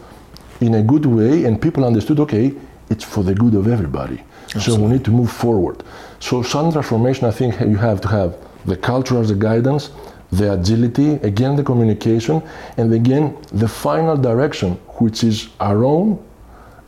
in 0.60 0.75
a 0.75 0.82
good 0.82 1.06
way 1.06 1.44
and 1.44 1.60
people 1.60 1.84
understood 1.84 2.20
okay, 2.20 2.52
it's 2.90 3.04
for 3.04 3.25
the 3.25 3.34
good 3.34 3.54
of 3.54 3.66
everybody. 3.68 4.22
So 4.60 4.76
we 4.76 4.88
need 4.88 5.04
to 5.04 5.10
move 5.10 5.30
forward. 5.30 5.82
So 6.20 6.42
some 6.42 6.72
transformation 6.72 7.26
I 7.26 7.30
think 7.30 7.60
you 7.60 7.76
have 7.76 8.00
to 8.02 8.08
have 8.08 8.36
the 8.64 8.76
culture 8.76 9.18
as 9.18 9.30
a 9.30 9.34
guidance, 9.34 9.90
the 10.32 10.52
agility, 10.54 11.14
again 11.22 11.56
the 11.56 11.62
communication, 11.62 12.42
and 12.76 12.92
again 12.92 13.36
the 13.52 13.68
final 13.68 14.16
direction, 14.16 14.72
which 15.00 15.25
is 15.25 15.48
our 15.60 15.84
own 15.84 16.18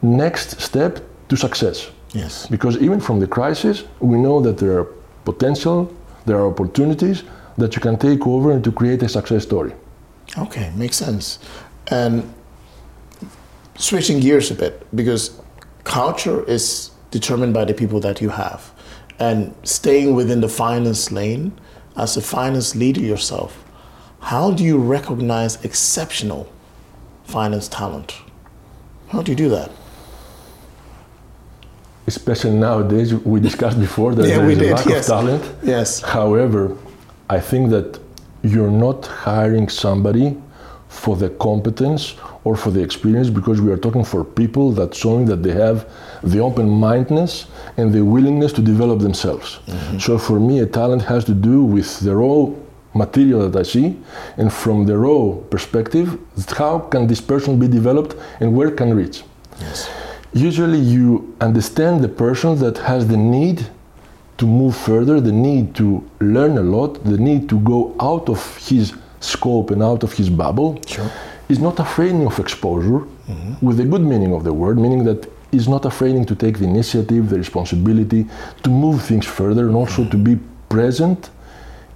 next 0.03 0.61
step 0.61 1.01
to 1.29 1.37
success. 1.37 1.91
Yes. 2.13 2.47
Because 2.47 2.79
even 2.79 3.01
from 3.01 3.21
the 3.21 3.27
crisis, 3.27 3.85
we 4.01 4.17
know 4.17 4.41
that 4.41 4.57
there 4.59 4.79
are 4.79 4.85
potential, 5.25 5.93
there 6.25 6.39
are 6.39 6.47
opportunities 6.47 7.23
that 7.59 7.75
you 7.75 7.83
can 7.83 7.99
take 7.99 8.27
over 8.27 8.53
and 8.53 8.65
to 8.65 8.73
create 8.73 9.03
a 9.03 9.09
success 9.09 9.43
story. 9.43 9.73
Okay, 10.37 10.71
makes 10.77 10.97
sense. 10.97 11.39
And 11.91 12.33
switching 13.79 14.21
gears 14.21 14.51
a 14.51 14.55
bit, 14.55 14.87
because 14.95 15.41
culture 15.85 16.45
is 16.45 16.91
determined 17.11 17.55
by 17.55 17.65
the 17.65 17.75
people 17.75 18.01
that 18.01 18.21
you 18.21 18.29
have. 18.29 18.71
And 19.19 19.55
staying 19.63 20.15
within 20.15 20.41
the 20.41 20.49
finance 20.49 21.11
lane, 21.11 21.59
as 21.97 22.17
a 22.17 22.21
finance 22.21 22.77
leader 22.77 23.01
yourself, 23.01 23.65
how 24.21 24.51
do 24.53 24.63
you 24.63 24.79
recognize 24.79 25.65
exceptional 25.65 26.53
finance 27.25 27.69
talent? 27.69 28.15
How 29.09 29.23
do 29.23 29.33
you 29.33 29.37
do 29.37 29.49
that? 29.49 29.71
Especially 32.07 32.53
nowadays, 32.53 33.15
we 33.15 33.41
discussed 33.49 33.81
before 33.81 34.15
that 34.15 34.29
Yeah, 34.29 34.39
there 34.39 34.47
we 34.47 34.55
a 34.55 34.75
lack 34.75 34.87
yes. 34.87 35.09
of 35.09 35.17
talent. 35.17 35.55
Yes. 35.63 36.01
However, 36.01 36.77
I 37.29 37.41
think 37.41 37.71
that 37.71 37.99
you're 38.43 38.71
not 38.71 39.07
hiring 39.07 39.69
somebody 39.69 40.37
for 40.89 41.17
the 41.17 41.31
competence 41.31 42.15
or 42.45 42.57
for 42.57 42.71
the 42.71 42.81
experience 42.81 43.29
because 43.31 43.61
we 43.61 43.71
are 43.71 43.77
talking 43.77 44.05
for 44.05 44.25
people 44.25 44.73
that 44.73 44.95
showing 44.95 45.27
that 45.27 45.43
they 45.43 45.53
have 45.53 45.89
the 46.23 46.39
open-mindedness 46.39 47.47
and 47.77 47.93
the 47.93 48.03
willingness 48.03 48.53
to 48.53 48.63
develop 48.63 49.01
themselves. 49.01 49.61
Mm-hmm. 49.67 49.99
So 49.99 50.19
for 50.19 50.41
me, 50.41 50.61
a 50.61 50.67
talent 50.67 51.03
has 51.03 51.25
to 51.27 51.35
do 51.35 51.63
with 51.63 52.01
the 52.01 52.15
raw 52.17 52.51
material 52.95 53.49
that 53.49 53.59
I 53.59 53.63
see, 53.63 53.97
and 54.39 54.53
from 54.53 54.87
the 54.87 54.97
raw 54.97 55.35
perspective, 55.51 56.19
how 56.57 56.79
can 56.79 57.07
this 57.07 57.21
person 57.21 57.59
be 57.59 57.69
developed 57.69 58.17
and 58.41 58.57
where 58.57 58.71
can 58.71 58.95
reach? 58.95 59.23
Yes. 59.61 59.91
usually 60.33 60.79
you 60.79 61.35
understand 61.41 62.03
the 62.03 62.09
person 62.09 62.59
that 62.59 62.79
has 62.79 63.09
the 63.09 63.17
need 63.17 63.67
to 64.37 64.47
move 64.47 64.77
further, 64.77 65.21
the 65.21 65.33
need 65.33 65.75
to 65.75 66.09
learn 66.21 66.59
a 66.59 66.63
lot, 66.63 67.03
the 67.05 67.19
need 67.19 67.49
to 67.49 67.59
go 67.61 67.95
out 68.01 68.29
of 68.29 68.41
his 68.69 68.95
scope 69.21 69.71
and 69.71 69.83
out 69.83 70.03
of 70.03 70.13
his 70.13 70.31
bubble. 70.31 70.81
Sure. 70.87 71.11
Is 71.49 71.61
not 71.61 71.81
afraid 71.81 72.15
of 72.15 72.39
exposure, 72.39 73.07
with 73.63 73.79
the 73.79 73.85
good 73.85 74.03
meaning 74.03 74.35
of 74.35 74.45
the 74.45 74.53
word, 74.53 74.79
meaning 74.79 75.05
that 75.05 75.31
is 75.51 75.67
not 75.67 75.85
afraid 75.85 76.29
to 76.29 76.35
take 76.35 76.59
the 76.59 76.65
initiative, 76.65 77.31
the 77.31 77.39
responsibility 77.39 78.27
to 78.63 78.71
move 78.71 79.03
things 79.03 79.27
further, 79.27 79.67
and 79.67 79.77
also 79.77 80.05
to 80.05 80.17
be 80.17 80.39
present, 80.69 81.31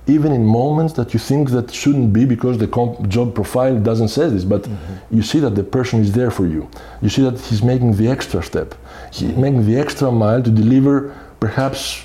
even 0.07 0.33
in 0.33 0.45
moments 0.45 0.95
that 0.95 1.13
you 1.15 1.21
think 1.21 1.51
that 1.51 1.71
shouldn't 1.71 2.13
be 2.13 2.25
because 2.25 2.59
the 2.59 2.67
comp- 2.67 3.07
job 3.09 3.35
profile 3.35 3.79
doesn't 3.79 4.09
say 4.09 4.29
this. 4.29 4.45
But 4.45 4.63
mm-hmm. 4.63 5.17
you 5.17 5.23
see 5.23 5.39
that 5.41 5.55
the 5.55 5.63
person 5.63 6.01
is 6.01 6.13
there 6.13 6.31
for 6.31 6.47
you. 6.47 6.69
You 7.03 7.09
see 7.09 7.23
that 7.23 7.39
he's 7.39 7.63
making 7.63 7.97
the 7.97 8.09
extra 8.09 8.43
step, 8.43 8.75
he's 9.13 9.37
making 9.37 9.67
the 9.67 9.77
extra 9.77 10.11
mile 10.11 10.43
to 10.43 10.51
deliver, 10.51 11.15
perhaps 11.41 12.05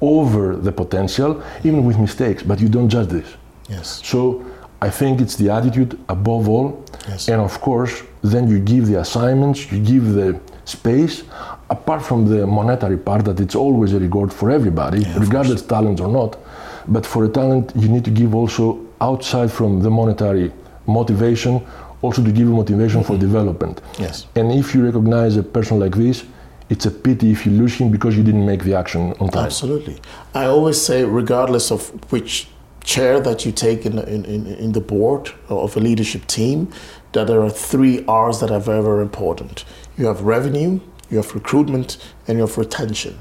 over 0.00 0.56
the 0.56 0.72
potential, 0.72 1.42
even 1.64 1.84
with 1.84 1.98
mistakes. 1.98 2.42
But 2.42 2.60
you 2.60 2.68
don't 2.68 2.88
judge 2.88 3.08
this. 3.08 3.28
Yes. 3.68 4.00
So 4.04 4.44
I 4.80 4.90
think 4.90 5.20
it's 5.20 5.36
the 5.36 5.50
attitude 5.50 5.98
above 6.08 6.48
all. 6.48 6.84
Yes. 7.08 7.28
And 7.28 7.40
of 7.40 7.60
course, 7.60 8.02
then 8.22 8.48
you 8.48 8.58
give 8.60 8.86
the 8.86 9.00
assignments, 9.00 9.70
you 9.72 9.80
give 9.80 10.12
the 10.12 10.40
space, 10.64 11.24
apart 11.70 12.02
from 12.02 12.26
the 12.26 12.46
monetary 12.46 12.96
part 12.96 13.24
that 13.24 13.40
it's 13.40 13.54
always 13.54 13.92
a 13.92 13.98
reward 13.98 14.32
for 14.32 14.50
everybody, 14.50 15.04
of 15.04 15.20
regardless 15.20 15.62
talent 15.62 16.00
or 16.00 16.08
not. 16.08 16.38
But 16.86 17.04
for 17.04 17.24
a 17.24 17.28
talent, 17.28 17.72
you 17.76 17.88
need 17.88 18.04
to 18.04 18.10
give 18.10 18.34
also 18.34 18.78
outside 19.00 19.50
from 19.50 19.80
the 19.80 19.90
monetary 19.90 20.52
motivation, 20.86 21.66
also 22.00 22.22
to 22.22 22.32
give 22.32 22.48
motivation 22.48 23.02
for 23.02 23.14
mm-hmm. 23.14 23.20
development. 23.20 23.80
Yes. 23.98 24.26
And 24.36 24.52
if 24.52 24.74
you 24.74 24.84
recognize 24.84 25.36
a 25.36 25.42
person 25.42 25.78
like 25.80 25.96
this, 25.96 26.24
it's 26.70 26.86
a 26.86 26.90
pity 26.90 27.30
if 27.30 27.46
you 27.46 27.52
lose 27.52 27.74
him 27.74 27.90
because 27.90 28.16
you 28.16 28.22
didn't 28.22 28.44
make 28.44 28.62
the 28.62 28.74
action 28.74 29.14
on 29.20 29.28
time. 29.28 29.46
Absolutely. 29.46 29.98
I 30.34 30.44
always 30.44 30.80
say, 30.80 31.04
regardless 31.04 31.70
of 31.70 31.88
which 32.12 32.48
chair 32.88 33.20
that 33.20 33.44
you 33.44 33.52
take 33.52 33.84
in, 33.84 33.98
in, 33.98 34.24
in, 34.24 34.72
the 34.72 34.80
board 34.80 35.30
of 35.50 35.76
a 35.76 35.80
leadership 35.80 36.26
team, 36.26 36.72
that 37.12 37.26
there 37.26 37.42
are 37.42 37.50
three 37.50 38.02
R's 38.06 38.40
that 38.40 38.50
are 38.50 38.58
very, 38.60 38.82
very 38.82 39.02
important. 39.02 39.66
You 39.98 40.06
have 40.06 40.22
revenue, 40.22 40.80
you 41.10 41.18
have 41.18 41.34
recruitment, 41.34 41.98
and 42.26 42.38
you 42.38 42.46
have 42.46 42.56
retention. 42.56 43.18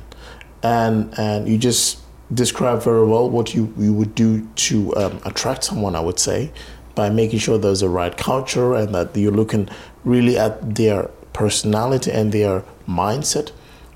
And, 0.63 1.13
and 1.19 1.49
you 1.49 1.57
just 1.57 1.99
describe 2.33 2.81
very 2.81 3.05
well 3.05 3.29
what 3.29 3.53
you, 3.53 3.73
you 3.77 3.91
would 3.91 4.15
do 4.15 4.47
to 4.67 4.95
um, 4.95 5.19
attract 5.25 5.65
someone, 5.65 5.97
I 5.97 5.99
would 5.99 6.17
say, 6.17 6.53
by 6.95 7.09
making 7.09 7.39
sure 7.39 7.57
there's 7.57 7.81
a 7.81 7.89
right 7.89 8.15
culture 8.15 8.73
and 8.73 8.95
that 8.95 9.17
you're 9.17 9.33
looking 9.33 9.67
really 10.05 10.37
at 10.37 10.75
their 10.75 11.09
personality 11.33 12.09
and 12.09 12.31
their 12.31 12.63
mindset. 12.87 13.49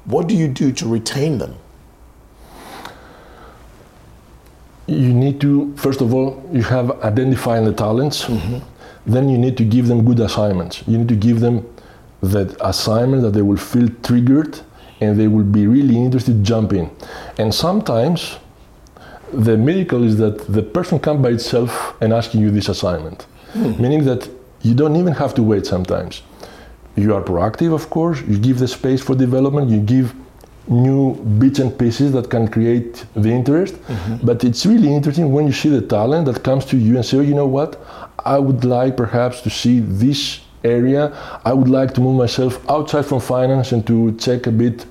What 0.03 0.27
do 0.27 0.35
you 0.35 0.49
do 0.49 0.73
to 0.73 0.85
retain 0.85 1.37
them? 1.37 1.55
You 4.91 5.13
need 5.13 5.39
to, 5.41 5.73
first 5.77 6.01
of 6.01 6.13
all, 6.13 6.43
you 6.51 6.63
have 6.63 7.01
identifying 7.01 7.65
the 7.65 7.73
talents. 7.73 8.25
Mm-hmm. 8.25 8.57
Then 9.05 9.29
you 9.29 9.37
need 9.37 9.57
to 9.57 9.63
give 9.63 9.87
them 9.87 10.03
good 10.05 10.19
assignments. 10.19 10.83
You 10.87 10.97
need 10.97 11.07
to 11.09 11.15
give 11.15 11.39
them 11.39 11.65
that 12.21 12.55
assignment 12.59 13.23
that 13.23 13.31
they 13.31 13.41
will 13.41 13.57
feel 13.57 13.87
triggered 14.03 14.59
and 14.99 15.19
they 15.19 15.27
will 15.27 15.43
be 15.43 15.65
really 15.65 15.97
interested 15.97 16.33
to 16.33 16.43
jump 16.43 16.73
in. 16.73 16.89
And 17.37 17.53
sometimes 17.53 18.37
the 19.33 19.57
miracle 19.57 20.03
is 20.03 20.17
that 20.17 20.47
the 20.47 20.61
person 20.61 20.99
comes 20.99 21.21
by 21.23 21.29
itself 21.29 21.95
and 22.01 22.13
asking 22.13 22.41
you 22.41 22.51
this 22.51 22.69
assignment, 22.69 23.25
mm. 23.53 23.79
meaning 23.79 24.05
that 24.05 24.29
you 24.61 24.75
don't 24.75 24.95
even 24.95 25.13
have 25.13 25.33
to 25.35 25.43
wait 25.43 25.65
sometimes. 25.65 26.21
You 26.95 27.15
are 27.15 27.23
proactive, 27.23 27.73
of 27.73 27.89
course, 27.89 28.21
you 28.21 28.37
give 28.37 28.59
the 28.59 28.67
space 28.67 29.01
for 29.01 29.15
development, 29.15 29.69
you 29.69 29.79
give 29.79 30.13
new 30.67 31.15
bits 31.39 31.59
and 31.59 31.77
pieces 31.77 32.11
that 32.13 32.29
can 32.29 32.47
create 32.47 33.05
the 33.15 33.29
interest. 33.29 33.75
Mm-hmm. 33.75 34.25
But 34.25 34.43
it's 34.43 34.65
really 34.65 34.93
interesting 34.93 35.31
when 35.31 35.47
you 35.47 35.53
see 35.53 35.69
the 35.69 35.81
talent 35.81 36.25
that 36.25 36.43
comes 36.43 36.65
to 36.65 36.77
you 36.77 36.95
and 36.95 37.05
say, 37.05 37.17
oh, 37.17 37.21
you 37.21 37.33
know 37.33 37.47
what, 37.47 37.83
I 38.25 38.37
would 38.37 38.63
like 38.63 38.95
perhaps 38.97 39.41
to 39.41 39.49
see 39.49 39.79
this 39.79 40.41
area. 40.63 41.11
I 41.43 41.53
would 41.53 41.69
like 41.69 41.93
to 41.95 42.01
move 42.01 42.17
myself 42.17 42.63
outside 42.69 43.05
from 43.05 43.19
finance 43.19 43.71
and 43.71 43.85
to 43.87 44.15
check 44.17 44.47
a 44.47 44.51
bit 44.51 44.85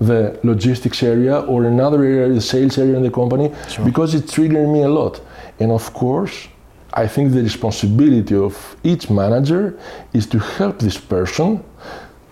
the 0.00 0.38
logistics 0.42 1.02
area 1.02 1.40
or 1.40 1.64
another 1.64 2.02
area, 2.02 2.28
the 2.28 2.40
sales 2.40 2.76
area 2.76 2.96
in 2.96 3.02
the 3.02 3.10
company, 3.10 3.54
sure. 3.68 3.84
because 3.84 4.14
it 4.14 4.28
triggered 4.28 4.68
me 4.68 4.82
a 4.82 4.88
lot. 4.88 5.20
And 5.60 5.70
of 5.70 5.92
course, 5.92 6.48
I 6.92 7.06
think 7.06 7.32
the 7.32 7.42
responsibility 7.42 8.34
of 8.34 8.76
each 8.82 9.08
manager 9.08 9.78
is 10.12 10.26
to 10.26 10.38
help 10.38 10.78
this 10.80 10.98
person 10.98 11.64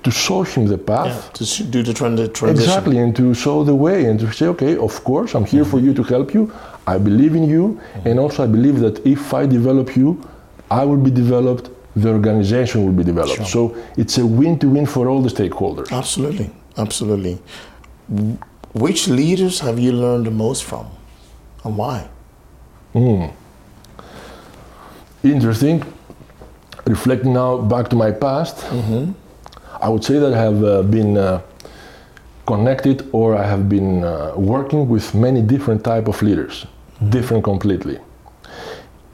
to 0.02 0.10
show 0.10 0.42
him 0.42 0.66
the 0.66 0.78
path. 0.78 1.30
Yeah, 1.40 1.46
to 1.46 1.64
do 1.64 1.82
the 1.82 1.94
transition. 1.94 2.48
Exactly, 2.48 2.98
and 2.98 3.14
to 3.16 3.34
show 3.34 3.64
the 3.64 3.74
way 3.74 4.06
and 4.06 4.18
to 4.20 4.32
say, 4.32 4.46
okay, 4.46 4.76
of 4.76 5.02
course, 5.04 5.34
I'm 5.34 5.44
here 5.44 5.62
mm-hmm. 5.62 5.70
for 5.70 5.80
you 5.80 5.92
to 5.94 6.02
help 6.02 6.32
you. 6.34 6.52
I 6.86 6.98
believe 6.98 7.34
in 7.34 7.44
you, 7.44 7.78
mm-hmm. 7.78 8.08
and 8.08 8.18
also 8.18 8.44
I 8.44 8.46
believe 8.46 8.80
that 8.80 9.04
if 9.06 9.34
I 9.34 9.46
develop 9.46 9.96
you, 9.96 10.20
I 10.70 10.84
will 10.84 10.96
be 10.96 11.10
developed, 11.10 11.70
the 11.96 12.10
organization 12.10 12.84
will 12.86 12.92
be 12.92 13.04
developed. 13.04 13.36
Sure. 13.36 13.72
So 13.72 13.76
it's 13.96 14.18
a 14.18 14.26
win 14.26 14.58
to 14.60 14.68
win 14.68 14.86
for 14.86 15.08
all 15.08 15.20
the 15.20 15.28
stakeholders. 15.28 15.90
Absolutely, 15.92 16.50
absolutely. 16.76 17.38
Which 18.72 19.08
leaders 19.08 19.60
have 19.60 19.78
you 19.78 19.92
learned 19.92 20.26
the 20.26 20.30
most 20.30 20.64
from, 20.64 20.86
and 21.64 21.76
why? 21.76 22.08
Mm. 22.94 23.32
Interesting. 25.22 25.84
Reflecting 26.86 27.34
now 27.34 27.58
back 27.58 27.88
to 27.90 27.96
my 27.96 28.10
past, 28.10 28.56
mm-hmm. 28.56 29.12
I 29.80 29.88
would 29.88 30.04
say 30.04 30.18
that 30.18 30.32
I 30.34 30.38
have 30.38 30.64
uh, 30.64 30.82
been 30.82 31.16
uh, 31.16 31.40
connected 32.46 33.08
or 33.12 33.36
I 33.36 33.46
have 33.46 33.68
been 33.68 34.04
uh, 34.04 34.34
working 34.36 34.88
with 34.88 35.14
many 35.14 35.40
different 35.42 35.84
type 35.84 36.06
of 36.08 36.20
leaders, 36.22 36.66
different 37.08 37.44
completely. 37.44 37.98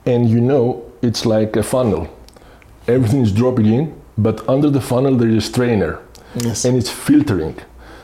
And 0.06 0.28
you 0.28 0.40
know, 0.40 0.82
it's 1.02 1.26
like 1.26 1.56
a 1.56 1.62
funnel. 1.62 2.08
Everything 2.88 3.20
is 3.20 3.32
dropping 3.32 3.66
in, 3.66 4.02
but 4.18 4.49
under 4.49 4.70
the 4.70 4.80
funnel 4.80 5.16
there 5.16 5.28
is 5.28 5.44
a 5.44 5.46
strainer, 5.52 6.00
yes. 6.35 6.64
and 6.64 6.76
it's 6.76 6.90
filtering. 6.90 7.56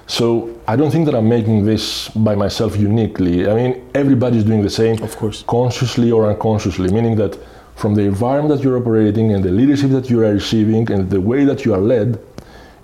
So 0.06 0.26
I 0.66 0.76
don't 0.76 0.90
think 0.90 1.06
that 1.06 1.14
I'm 1.14 1.28
making 1.28 1.64
this 1.64 2.08
by 2.08 2.34
myself 2.34 2.76
uniquely. 2.76 3.48
I 3.48 3.54
mean, 3.54 3.90
everybody's 3.94 4.44
doing 4.44 4.62
the 4.62 4.70
same, 4.82 5.02
of 5.02 5.16
course, 5.16 5.44
consciously 5.46 6.10
or 6.10 6.28
unconsciously, 6.28 6.92
meaning 6.92 7.16
that 7.16 7.38
from 7.76 7.94
the 7.94 8.02
environment 8.02 8.54
that 8.54 8.62
you're 8.64 8.76
operating 8.76 9.32
and 9.32 9.42
the 9.42 9.50
leadership 9.50 9.90
that 9.90 10.10
you 10.10 10.20
are 10.24 10.32
receiving 10.32 10.90
and 10.92 11.08
the 11.08 11.20
way 11.20 11.44
that 11.44 11.64
you 11.64 11.72
are 11.72 11.80
led, 11.80 12.18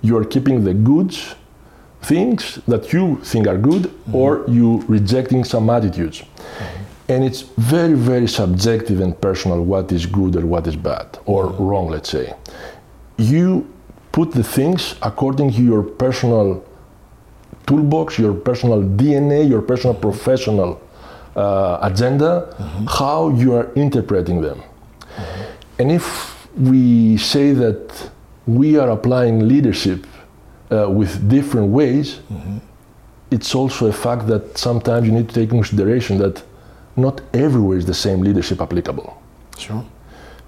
you 0.01 0.17
are 0.17 0.25
keeping 0.25 0.63
the 0.63 0.73
goods 0.73 1.35
things 2.01 2.59
that 2.67 2.93
you 2.93 3.17
think 3.23 3.47
are 3.47 3.57
good 3.57 3.83
mm-hmm. 3.83 4.15
or 4.15 4.45
you 4.47 4.83
rejecting 4.87 5.43
some 5.43 5.69
attitudes. 5.69 6.21
Mm-hmm. 6.21 7.11
And 7.11 7.23
it's 7.23 7.41
very, 7.41 7.95
very 7.95 8.27
subjective 8.27 8.99
and 9.01 9.19
personal 9.19 9.63
what 9.63 9.91
is 9.91 10.05
good 10.05 10.35
or 10.35 10.45
what 10.45 10.67
is 10.67 10.75
bad 10.75 11.17
or 11.25 11.45
mm-hmm. 11.45 11.63
wrong, 11.63 11.89
let's 11.89 12.09
say. 12.09 12.33
You 13.17 13.71
put 14.11 14.31
the 14.31 14.43
things 14.43 14.95
according 15.01 15.51
to 15.53 15.61
your 15.61 15.83
personal 15.83 16.63
toolbox, 17.65 18.17
your 18.17 18.33
personal 18.33 18.81
DNA, 18.81 19.47
your 19.49 19.61
personal 19.61 19.95
professional 19.95 20.81
uh, 21.35 21.79
agenda, 21.81 22.55
mm-hmm. 22.57 22.85
how 22.87 23.29
you 23.29 23.55
are 23.55 23.73
interpreting 23.73 24.41
them. 24.41 24.59
Mm-hmm. 24.59 25.81
And 25.81 25.91
if 25.91 26.47
we 26.55 27.17
say 27.17 27.53
that 27.53 28.11
we 28.57 28.77
are 28.77 28.89
applying 28.89 29.47
leadership 29.47 30.07
uh, 30.71 30.89
with 30.89 31.29
different 31.29 31.67
ways, 31.67 32.19
mm-hmm. 32.31 32.57
it's 33.31 33.53
also 33.53 33.87
a 33.87 33.93
fact 33.93 34.27
that 34.27 34.57
sometimes 34.57 35.05
you 35.07 35.11
need 35.11 35.27
to 35.29 35.35
take 35.35 35.49
consideration 35.49 36.17
that 36.17 36.43
not 36.95 37.21
everywhere 37.33 37.77
is 37.77 37.85
the 37.85 37.93
same 37.93 38.21
leadership 38.21 38.61
applicable. 38.61 39.21
Sure. 39.57 39.85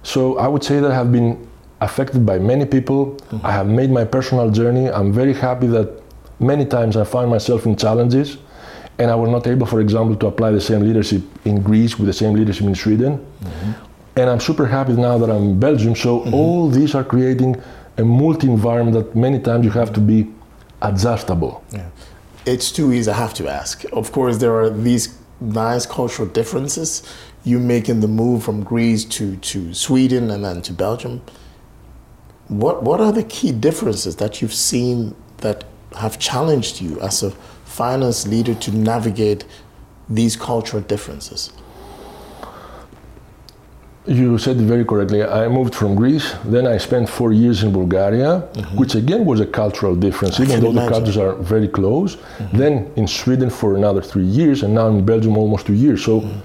So 0.02 0.38
I 0.38 0.48
would 0.48 0.64
say 0.64 0.80
that 0.80 0.90
I 0.90 0.94
have 0.94 1.12
been 1.12 1.48
affected 1.80 2.24
by 2.26 2.38
many 2.38 2.64
people. 2.64 3.06
Mm-hmm. 3.06 3.46
I 3.46 3.52
have 3.52 3.66
made 3.66 3.90
my 3.90 4.04
personal 4.04 4.50
journey. 4.50 4.90
I'm 4.90 5.12
very 5.12 5.34
happy 5.34 5.66
that 5.68 5.88
many 6.40 6.64
times 6.64 6.96
I 6.96 7.04
find 7.04 7.30
myself 7.30 7.66
in 7.66 7.76
challenges 7.76 8.38
and 8.98 9.10
I 9.10 9.14
was 9.14 9.30
not 9.30 9.46
able, 9.46 9.66
for 9.66 9.80
example, 9.80 10.16
to 10.16 10.26
apply 10.26 10.50
the 10.50 10.60
same 10.60 10.80
leadership 10.80 11.22
in 11.44 11.62
Greece 11.62 11.98
with 11.98 12.06
the 12.06 12.12
same 12.12 12.34
leadership 12.34 12.66
in 12.66 12.74
Sweden. 12.74 13.18
Mm-hmm. 13.18 13.72
And 14.16 14.28
I'm 14.28 14.40
super 14.40 14.66
happy 14.66 14.92
now 14.92 15.18
that 15.18 15.30
I'm 15.30 15.42
in 15.42 15.60
Belgium. 15.60 15.96
So 15.96 16.20
mm-hmm. 16.20 16.34
all 16.34 16.68
these 16.68 16.94
are 16.94 17.04
creating 17.04 17.60
a 17.96 18.04
multi 18.04 18.48
environment 18.48 18.96
that 18.96 19.16
many 19.16 19.38
times 19.38 19.64
you 19.64 19.70
have 19.70 19.92
to 19.92 20.00
be 20.00 20.28
adjustable. 20.80 21.64
Yeah. 21.72 21.88
It's 22.44 22.72
too 22.72 22.92
easy, 22.92 23.10
I 23.10 23.14
have 23.14 23.34
to 23.34 23.48
ask. 23.48 23.84
Of 23.92 24.12
course, 24.12 24.38
there 24.38 24.54
are 24.56 24.70
these 24.70 25.16
nice 25.40 25.86
cultural 25.86 26.28
differences. 26.28 27.02
You 27.44 27.58
making 27.58 28.00
the 28.00 28.08
move 28.08 28.44
from 28.44 28.62
Greece 28.62 29.04
to, 29.16 29.36
to 29.36 29.74
Sweden 29.74 30.30
and 30.30 30.44
then 30.44 30.62
to 30.62 30.72
Belgium. 30.72 31.22
What, 32.48 32.82
what 32.82 33.00
are 33.00 33.12
the 33.12 33.24
key 33.24 33.52
differences 33.52 34.16
that 34.16 34.42
you've 34.42 34.54
seen 34.54 35.14
that 35.38 35.64
have 35.98 36.18
challenged 36.18 36.80
you 36.80 37.00
as 37.00 37.22
a 37.22 37.30
finance 37.64 38.26
leader 38.26 38.54
to 38.54 38.70
navigate 38.76 39.44
these 40.08 40.36
cultural 40.36 40.82
differences? 40.82 41.52
You 44.06 44.36
said 44.36 44.56
very 44.56 44.84
correctly. 44.84 45.22
I 45.22 45.46
moved 45.46 45.74
from 45.76 45.94
Greece, 45.94 46.34
then 46.44 46.66
I 46.66 46.76
spent 46.78 47.08
four 47.08 47.32
years 47.32 47.62
in 47.62 47.72
Bulgaria, 47.72 48.42
mm-hmm. 48.42 48.76
which 48.76 48.96
again 48.96 49.24
was 49.24 49.38
a 49.38 49.46
cultural 49.46 49.94
difference, 49.94 50.40
even 50.40 50.60
though 50.60 50.70
imagine. 50.70 50.84
the 50.84 50.90
cultures 50.90 51.16
are 51.16 51.34
very 51.36 51.68
close. 51.68 52.16
Mm-hmm. 52.16 52.56
Then 52.58 52.92
in 52.96 53.06
Sweden 53.06 53.48
for 53.48 53.76
another 53.76 54.02
three 54.02 54.24
years, 54.24 54.64
and 54.64 54.74
now 54.74 54.88
in 54.88 55.04
Belgium 55.04 55.38
almost 55.38 55.66
two 55.66 55.74
years. 55.74 56.04
So 56.04 56.20
mm-hmm. 56.20 56.40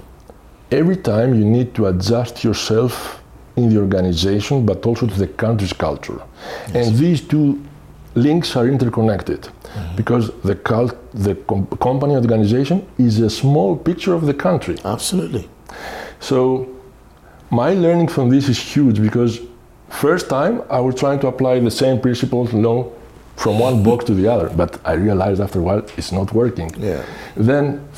every 0.70 0.96
time 0.96 1.34
you 1.34 1.44
need 1.44 1.74
to 1.74 1.86
adjust 1.86 2.44
yourself 2.44 3.22
in 3.56 3.68
the 3.68 3.78
organization, 3.78 4.64
but 4.64 4.86
also 4.86 5.08
to 5.08 5.18
the 5.18 5.26
country's 5.26 5.72
culture. 5.72 6.20
Yes. 6.72 6.74
And 6.76 6.96
these 6.96 7.20
two 7.20 7.60
links 8.14 8.54
are 8.54 8.68
interconnected 8.68 9.42
mm-hmm. 9.42 9.96
because 9.96 10.30
the, 10.42 10.54
cult, 10.54 10.96
the 11.12 11.34
com- 11.34 11.66
company 11.80 12.14
organization 12.14 12.86
is 12.98 13.18
a 13.18 13.28
small 13.28 13.76
picture 13.76 14.14
of 14.14 14.26
the 14.26 14.34
country. 14.34 14.76
Absolutely. 14.84 15.48
So 16.20 16.77
my 17.50 17.72
learning 17.74 18.08
from 18.08 18.28
this 18.28 18.48
is 18.48 18.58
huge 18.58 19.00
because 19.00 19.40
first 19.88 20.28
time 20.28 20.62
I 20.70 20.80
was 20.80 20.94
trying 20.94 21.18
to 21.20 21.28
apply 21.28 21.60
the 21.60 21.70
same 21.70 22.00
principles 22.00 22.52
you 22.52 22.60
know, 22.60 22.92
from 23.36 23.58
one 23.58 23.82
box 23.82 24.04
to 24.06 24.14
the 24.14 24.28
other, 24.28 24.50
but 24.50 24.80
I 24.84 24.92
realized 24.94 25.40
after 25.40 25.60
a 25.60 25.62
while 25.62 25.78
it's 25.96 26.12
not 26.12 26.32
working. 26.32 26.70
Yeah. 26.78 27.04
Then 27.36 27.88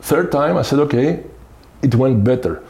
third 0.00 0.32
time 0.32 0.56
I 0.56 0.62
said, 0.62 0.78
okay, 0.80 1.22
it 1.82 1.94
went 1.94 2.24
better. 2.24 2.62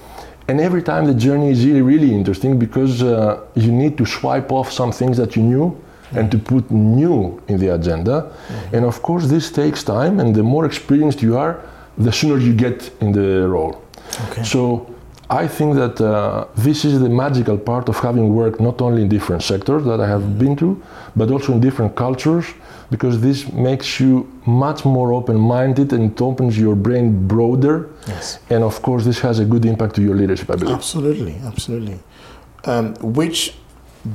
And 0.49 0.61
every 0.61 0.83
time 0.83 1.07
the 1.07 1.15
journey 1.15 1.51
is 1.51 1.65
really, 1.65 1.83
really 1.83 2.13
interesting 2.13 2.59
because 2.59 3.03
uh, 3.03 3.41
you 3.55 3.71
need 3.71 3.97
to 3.99 4.05
swipe 4.05 4.51
off 4.51 4.73
some 4.73 4.91
things 4.91 5.17
that 5.17 5.37
you 5.37 5.43
knew 5.43 5.81
and 6.15 6.31
to 6.31 6.39
put 6.39 6.71
new 6.71 7.41
in 7.49 7.59
the 7.59 7.69
agenda. 7.69 8.23
Mm-hmm. 8.23 8.77
And 8.77 8.85
of 8.85 9.01
course, 9.03 9.29
this 9.29 9.51
takes 9.51 9.83
time, 9.83 10.21
and 10.21 10.35
the 10.35 10.43
more 10.43 10.67
experienced 10.67 11.23
you 11.23 11.39
are, 11.39 11.63
the 11.97 12.13
sooner 12.13 12.39
you 12.39 12.55
get 12.55 12.91
in 13.01 13.13
the 13.13 13.49
role. 13.49 13.83
Okay. 14.29 14.43
So 14.43 14.92
I 15.33 15.49
think 15.49 15.77
that 15.77 15.99
uh, 15.99 16.47
this 16.55 16.85
is 16.85 17.01
the 17.01 17.09
magical 17.09 17.57
part 17.57 17.89
of 17.89 17.99
having 17.99 18.35
worked 18.35 18.61
not 18.61 18.83
only 18.83 19.01
in 19.01 19.09
different 19.09 19.43
sectors 19.43 19.83
that 19.87 19.99
I 19.99 20.07
have 20.07 20.39
been 20.39 20.57
to, 20.57 20.81
but 21.17 21.31
also 21.31 21.55
in 21.55 21.61
different 21.61 21.97
cultures, 21.97 22.45
because 22.91 23.19
this 23.23 23.51
makes 23.51 23.99
you 23.99 24.31
much 24.45 24.85
more 24.85 25.15
open-minded 25.15 25.95
and 25.95 26.13
it 26.13 26.21
opens 26.21 26.59
your 26.59 26.77
brain 26.77 27.27
broader. 27.27 27.89
Yes. 28.07 28.41
And 28.51 28.63
of 28.63 28.83
course, 28.83 29.07
this 29.07 29.21
has 29.21 29.39
a 29.39 29.47
good 29.47 29.65
impact 29.65 29.95
to 29.95 30.03
your 30.03 30.17
leadership, 30.17 30.51
I 30.51 30.57
believe. 30.57 30.77
Absolutely, 30.77 31.37
absolutely. 31.47 31.99
Um, 32.65 32.95
which 33.01 33.55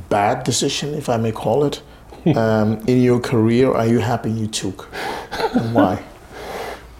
bad 0.09 0.43
decision, 0.43 0.93
if 0.93 1.09
I 1.09 1.17
may 1.17 1.31
call 1.31 1.65
it, 1.65 1.81
um, 2.37 2.77
in 2.85 3.01
your 3.01 3.19
career 3.19 3.73
are 3.73 3.87
you 3.87 3.99
happy 3.99 4.29
you 4.29 4.45
took? 4.45 4.87
And 5.55 5.73
why? 5.73 6.03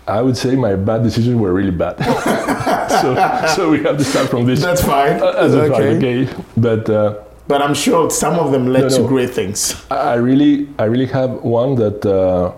I 0.08 0.22
would 0.22 0.38
say 0.38 0.56
my 0.56 0.76
bad 0.76 1.04
decisions 1.04 1.36
were 1.36 1.54
really 1.54 1.72
bad. 1.72 1.98
so, 3.02 3.16
so 3.56 3.70
we 3.72 3.84
have 3.84 3.98
to 3.98 4.04
start 4.04 4.30
from 4.30 4.46
this. 4.46 4.62
That's 4.62 4.82
fine. 4.82 5.14
as 5.46 5.54
a 5.54 5.64
okay. 5.64 5.70
fact, 5.70 6.04
okay. 6.04 6.44
But 6.56 6.90
uh, 6.90 7.14
But 7.48 7.62
I'm 7.62 7.74
sure 7.76 8.10
some 8.10 8.40
of 8.40 8.52
them 8.52 8.68
led 8.68 8.84
No, 8.84 8.90
to 8.90 9.02
no. 9.02 9.08
great 9.08 9.30
things. 9.34 9.76
I 9.92 10.16
really, 10.16 10.68
I 10.80 10.86
really 10.86 11.08
have 11.08 11.32
one 11.44 11.76
that 11.76 12.06
uh, 12.06 12.52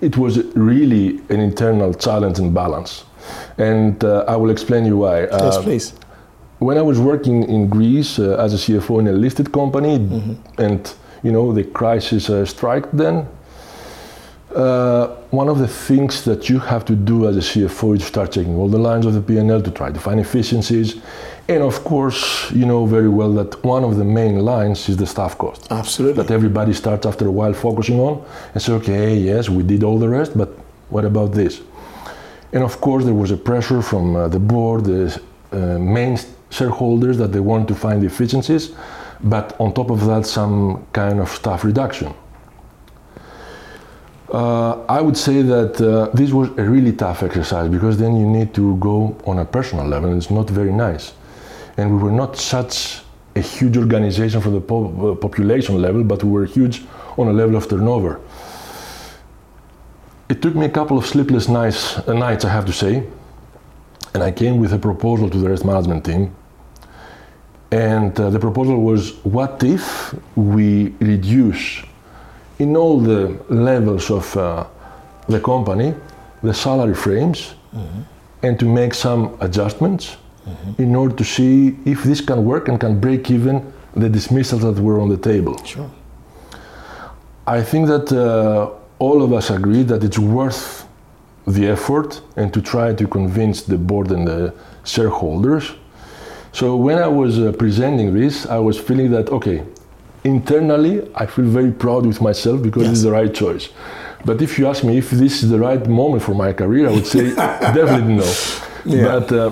it- 0.00 0.16
was 0.16 0.34
really 0.54 1.20
an 1.30 1.40
internal 1.40 1.92
challenge 1.94 2.38
and 2.42 2.52
balance, 2.54 3.04
and 3.58 4.02
uh, 4.04 4.24
I 4.28 4.36
will 4.36 4.50
explain 4.50 4.84
you 4.86 4.98
why. 5.04 5.20
yes, 5.22 5.32
Uh, 5.56 5.62
please. 5.62 5.92
when 6.58 6.76
I 6.78 6.82
was 6.82 6.98
working 6.98 7.44
in 7.48 7.68
Greece 7.68 8.18
uh, 8.18 8.44
as 8.44 8.52
a 8.54 8.58
CFO 8.58 8.98
in 9.00 9.08
a 9.08 9.12
listed 9.12 9.50
company, 9.52 9.94
and 10.58 10.80
you 11.24 11.32
know 11.32 11.52
the 11.54 11.64
crisis 11.64 12.28
uh, 12.30 12.44
struck 12.44 12.88
then. 12.92 13.26
One 15.32 15.48
of 15.48 15.58
the 15.58 15.66
things 15.66 16.24
that 16.26 16.50
you 16.50 16.58
have 16.58 16.84
to 16.84 16.94
do 16.94 17.26
as 17.26 17.38
a 17.38 17.40
CFO 17.40 17.96
is 17.96 18.04
start 18.04 18.32
checking 18.32 18.54
all 18.54 18.68
the 18.68 18.76
lines 18.76 19.06
of 19.06 19.14
the 19.14 19.22
P&L 19.22 19.62
to 19.62 19.70
try 19.70 19.90
to 19.90 19.98
find 19.98 20.20
efficiencies, 20.20 21.00
and 21.48 21.62
of 21.62 21.82
course, 21.84 22.52
you 22.52 22.66
know 22.66 22.84
very 22.84 23.08
well 23.08 23.32
that 23.32 23.64
one 23.64 23.82
of 23.82 23.96
the 23.96 24.04
main 24.04 24.40
lines 24.40 24.90
is 24.90 24.98
the 24.98 25.06
staff 25.06 25.38
cost 25.38 25.72
Absolutely. 25.72 26.22
that 26.22 26.30
everybody 26.30 26.74
starts 26.74 27.06
after 27.06 27.26
a 27.28 27.30
while 27.30 27.54
focusing 27.54 27.98
on 27.98 28.22
and 28.52 28.62
say, 28.62 28.74
okay, 28.74 29.16
yes, 29.16 29.48
we 29.48 29.62
did 29.62 29.82
all 29.82 29.98
the 29.98 30.06
rest, 30.06 30.36
but 30.36 30.50
what 30.90 31.06
about 31.06 31.32
this? 31.32 31.62
And 32.52 32.62
of 32.62 32.78
course, 32.82 33.06
there 33.06 33.14
was 33.14 33.30
a 33.30 33.38
pressure 33.38 33.80
from 33.80 34.14
uh, 34.14 34.28
the 34.28 34.38
board, 34.38 34.84
the 34.84 35.18
uh, 35.52 35.78
main 35.78 36.18
shareholders 36.50 37.16
that 37.16 37.32
they 37.32 37.40
want 37.40 37.68
to 37.68 37.74
find 37.74 38.04
efficiencies, 38.04 38.72
but 39.22 39.58
on 39.58 39.72
top 39.72 39.90
of 39.90 40.04
that, 40.04 40.26
some 40.26 40.86
kind 40.92 41.20
of 41.20 41.30
staff 41.30 41.64
reduction. 41.64 42.12
Uh, 44.32 44.82
I 44.88 45.02
would 45.02 45.16
say 45.16 45.42
that 45.42 45.78
uh, 45.78 46.08
this 46.14 46.32
was 46.32 46.48
a 46.56 46.64
really 46.64 46.92
tough 46.92 47.22
exercise 47.22 47.68
because 47.68 47.98
then 47.98 48.16
you 48.16 48.24
need 48.24 48.54
to 48.54 48.76
go 48.78 49.14
on 49.26 49.38
a 49.38 49.44
personal 49.44 49.86
level, 49.86 50.08
and 50.08 50.16
it's 50.16 50.30
not 50.30 50.48
very 50.48 50.72
nice. 50.72 51.12
And 51.76 51.90
we 51.94 52.02
were 52.02 52.10
not 52.10 52.38
such 52.38 53.02
a 53.36 53.40
huge 53.40 53.76
organization 53.76 54.40
from 54.40 54.54
the 54.54 54.60
po- 54.62 55.12
uh, 55.12 55.14
population 55.16 55.82
level, 55.82 56.02
but 56.02 56.24
we 56.24 56.30
were 56.30 56.46
huge 56.46 56.82
on 57.18 57.28
a 57.28 57.32
level 57.32 57.56
of 57.56 57.68
turnover. 57.68 58.20
It 60.30 60.40
took 60.40 60.54
me 60.54 60.64
a 60.64 60.70
couple 60.70 60.96
of 60.96 61.04
sleepless 61.04 61.50
nights, 61.50 61.98
uh, 61.98 62.14
nights, 62.14 62.46
I 62.46 62.48
have 62.48 62.64
to 62.64 62.72
say, 62.72 63.06
and 64.14 64.22
I 64.22 64.30
came 64.30 64.58
with 64.58 64.72
a 64.72 64.78
proposal 64.78 65.28
to 65.28 65.38
the 65.38 65.50
rest 65.50 65.66
management 65.66 66.06
team. 66.06 66.34
And 67.70 68.18
uh, 68.18 68.30
the 68.30 68.38
proposal 68.38 68.80
was 68.82 69.12
what 69.24 69.62
if 69.62 70.14
we 70.36 70.94
reduce 71.00 71.82
in 72.62 72.76
all 72.76 72.96
the 73.00 73.22
levels 73.48 74.10
of 74.10 74.36
uh, 74.36 74.64
the 75.28 75.40
company 75.40 75.94
the 76.42 76.54
salary 76.54 76.94
frames 76.94 77.54
and 78.42 78.58
to 78.58 78.66
make 78.66 78.94
some 78.94 79.36
adjustments 79.40 80.16
in 80.78 80.94
order 80.96 81.14
to 81.14 81.24
see 81.24 81.76
if 81.84 82.02
this 82.02 82.20
can 82.20 82.44
work 82.44 82.68
and 82.68 82.80
can 82.80 82.98
break 82.98 83.30
even 83.30 83.72
the 83.94 84.08
dismissals 84.08 84.62
that 84.62 84.80
were 84.82 85.00
on 85.00 85.08
the 85.08 85.16
table. 85.16 85.56
Sure. 85.64 85.90
I 87.46 87.62
think 87.62 87.86
that 87.88 88.12
uh, 88.12 88.70
all 88.98 89.22
of 89.22 89.32
us 89.32 89.50
agree 89.50 89.82
that 89.84 90.02
it's 90.02 90.18
worth 90.18 90.86
the 91.46 91.68
effort 91.68 92.20
and 92.36 92.52
to 92.54 92.60
try 92.60 92.94
to 92.94 93.06
convince 93.06 93.62
the 93.62 93.78
board 93.78 94.10
and 94.10 94.26
the 94.26 94.54
shareholders. 94.84 95.72
So 96.52 96.76
when 96.76 96.98
I 96.98 97.08
was 97.08 97.38
uh, 97.38 97.52
presenting 97.52 98.14
this, 98.14 98.46
I 98.46 98.58
was 98.58 98.78
feeling 98.78 99.10
that 99.12 99.30
okay, 99.30 99.62
internally 100.24 101.02
I 101.14 101.26
feel 101.26 101.46
very 101.46 101.72
proud 101.72 102.06
with 102.06 102.20
myself 102.20 102.62
because 102.62 102.82
Yes. 102.84 102.92
it's 102.92 103.02
the 103.02 103.10
right 103.12 103.32
choice. 103.34 103.68
But 104.24 104.40
if 104.40 104.58
you 104.58 104.68
ask 104.68 104.84
me 104.84 104.98
if 104.98 105.10
this 105.10 105.42
is 105.42 105.50
the 105.50 105.58
right 105.58 105.84
moment 105.88 106.22
for 106.22 106.34
my 106.34 106.52
career, 106.52 106.88
I 106.88 106.92
would 106.92 107.06
say 107.06 107.34
definitely 107.78 108.14
no. 108.14 108.32
Yeah. 108.84 109.04
But 109.18 109.32
uh, 109.32 109.50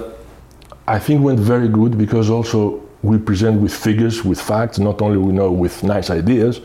I 0.86 0.98
think 0.98 1.22
went 1.22 1.40
very 1.40 1.68
good 1.68 1.98
because 1.98 2.30
also 2.30 2.80
we 3.02 3.18
present 3.18 3.60
with 3.60 3.74
figures, 3.74 4.24
with 4.24 4.40
facts, 4.40 4.78
not 4.78 5.02
only 5.02 5.16
we 5.18 5.32
know 5.32 5.50
with 5.50 5.82
nice 5.82 6.08
ideas. 6.10 6.60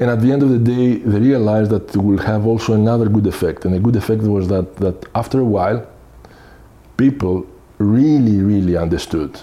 And 0.00 0.10
at 0.10 0.20
the 0.20 0.30
end 0.30 0.42
of 0.42 0.50
the 0.50 0.58
day, 0.58 0.96
they 0.96 1.18
realized 1.20 1.70
that 1.70 1.84
it 1.94 1.96
will 2.08 2.18
have 2.18 2.46
also 2.46 2.72
another 2.74 3.08
good 3.08 3.26
effect. 3.26 3.64
And 3.64 3.74
the 3.74 3.80
good 3.80 3.96
effect 3.96 4.22
was 4.22 4.46
that, 4.48 4.76
that 4.76 4.96
after 5.14 5.40
a 5.40 5.44
while, 5.44 5.86
people 6.96 7.46
really, 7.78 8.40
really 8.40 8.76
understood 8.76 9.40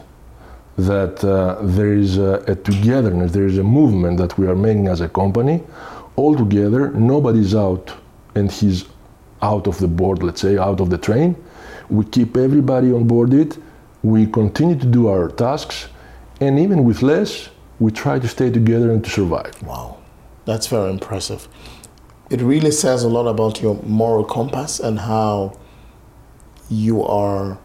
that 0.77 1.23
uh, 1.23 1.57
there 1.61 1.93
is 1.93 2.17
a, 2.17 2.43
a 2.47 2.55
togetherness, 2.55 3.31
there 3.31 3.45
is 3.45 3.57
a 3.57 3.63
movement 3.63 4.17
that 4.17 4.37
we 4.37 4.47
are 4.47 4.55
making 4.55 4.87
as 4.87 5.01
a 5.01 5.09
company. 5.09 5.63
All 6.15 6.35
together, 6.35 6.91
nobody's 6.91 7.55
out 7.55 7.93
and 8.35 8.51
he's 8.51 8.85
out 9.41 9.67
of 9.67 9.77
the 9.79 9.87
board, 9.87 10.23
let's 10.23 10.41
say, 10.41 10.57
out 10.57 10.79
of 10.79 10.89
the 10.89 10.97
train. 10.97 11.35
We 11.89 12.05
keep 12.05 12.35
everybody 12.35 12.91
on 12.91 13.07
board 13.07 13.33
it. 13.33 13.57
We 14.03 14.25
continue 14.25 14.77
to 14.77 14.85
do 14.85 15.07
our 15.07 15.29
tasks. 15.29 15.87
And 16.41 16.59
even 16.59 16.83
with 16.83 17.01
less, 17.01 17.49
we 17.79 17.91
try 17.91 18.19
to 18.19 18.27
stay 18.27 18.49
together 18.51 18.91
and 18.91 19.03
to 19.03 19.09
survive. 19.09 19.61
Wow, 19.63 19.97
that's 20.45 20.67
very 20.67 20.89
impressive. 20.89 21.47
It 22.29 22.41
really 22.41 22.71
says 22.71 23.03
a 23.03 23.09
lot 23.09 23.27
about 23.27 23.61
your 23.61 23.75
moral 23.83 24.23
compass 24.23 24.79
and 24.79 24.99
how 24.99 25.57
you 26.69 27.03
are, 27.03 27.59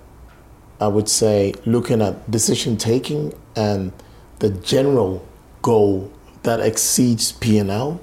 I 0.80 0.88
would 0.88 1.08
say, 1.08 1.54
looking 1.66 2.00
at 2.00 2.30
decision 2.30 2.76
taking 2.76 3.34
and 3.54 3.92
the 4.38 4.48
general 4.48 5.26
goal 5.60 6.10
that 6.42 6.60
exceeds 6.60 7.32
P&L, 7.32 8.00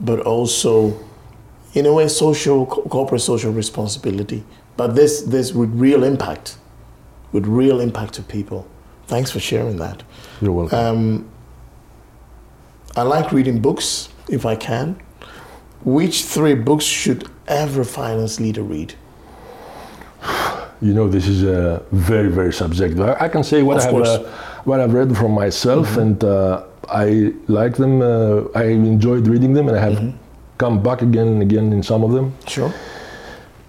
but 0.00 0.20
also, 0.20 0.98
in 1.74 1.86
a 1.86 1.92
way, 1.92 2.06
social 2.06 2.64
corporate 2.64 3.22
social 3.22 3.52
responsibility. 3.52 4.44
But 4.76 4.94
this 4.94 5.22
this 5.22 5.52
with 5.52 5.70
real 5.74 6.04
impact, 6.04 6.56
with 7.32 7.46
real 7.46 7.80
impact 7.80 8.14
to 8.14 8.22
people. 8.22 8.66
Thanks 9.08 9.30
for 9.30 9.40
sharing 9.40 9.76
that. 9.76 10.02
You're 10.40 10.52
welcome. 10.52 10.78
Um, 10.78 11.30
I 12.96 13.02
like 13.02 13.32
reading 13.32 13.60
books 13.60 14.08
if 14.28 14.46
I 14.46 14.56
can. 14.56 15.00
Which 15.84 16.22
three 16.22 16.54
books 16.54 16.84
should 16.84 17.28
every 17.48 17.84
finance 17.84 18.38
leader 18.38 18.62
read? 18.62 18.94
You 20.82 20.94
know, 20.94 21.08
this 21.08 21.26
is 21.28 21.44
uh, 21.44 21.82
very, 21.92 22.28
very 22.28 22.52
subjective. 22.52 23.00
I, 23.00 23.26
I 23.26 23.28
can 23.28 23.42
say 23.44 23.62
what 23.62 23.76
Of 23.78 23.94
I 23.94 24.08
have, 24.08 24.24
uh, 24.24 24.28
what 24.64 24.80
I've 24.80 24.94
read 24.94 25.14
from 25.16 25.32
myself, 25.32 25.96
and 25.98 26.22
uh, 26.24 26.62
I 26.88 27.32
like 27.48 27.76
them. 27.76 28.00
Uh, 28.00 28.44
I 28.54 28.64
enjoyed 28.64 29.26
reading 29.28 29.52
them, 29.52 29.68
and 29.68 29.76
I 29.76 29.80
have 29.90 30.14
come 30.58 30.82
back 30.82 31.02
again 31.02 31.28
and 31.28 31.42
again 31.42 31.72
in 31.72 31.82
some 31.82 32.02
of 32.02 32.12
them. 32.12 32.32
Sure. 32.46 32.72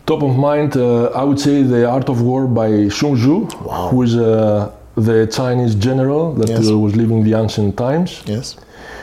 Top 0.06 0.24
of 0.24 0.36
mind, 0.38 0.76
uh, 0.78 1.06
I 1.22 1.24
would 1.24 1.40
say 1.40 1.64
The 1.64 1.86
Art 1.90 2.10
of 2.10 2.22
War 2.22 2.48
by 2.48 2.88
Sun 2.90 3.16
Tzu, 3.16 3.48
Wow. 3.64 3.90
who 3.92 4.02
is 4.04 4.16
uh, 4.16 4.72
the 4.96 5.28
Chinese 5.28 5.76
general 5.76 6.34
that 6.36 6.50
Yes. 6.50 6.70
was 6.70 6.96
living 6.96 7.24
the 7.24 7.34
ancient 7.38 7.76
times. 7.78 8.24
Yes. 8.26 8.56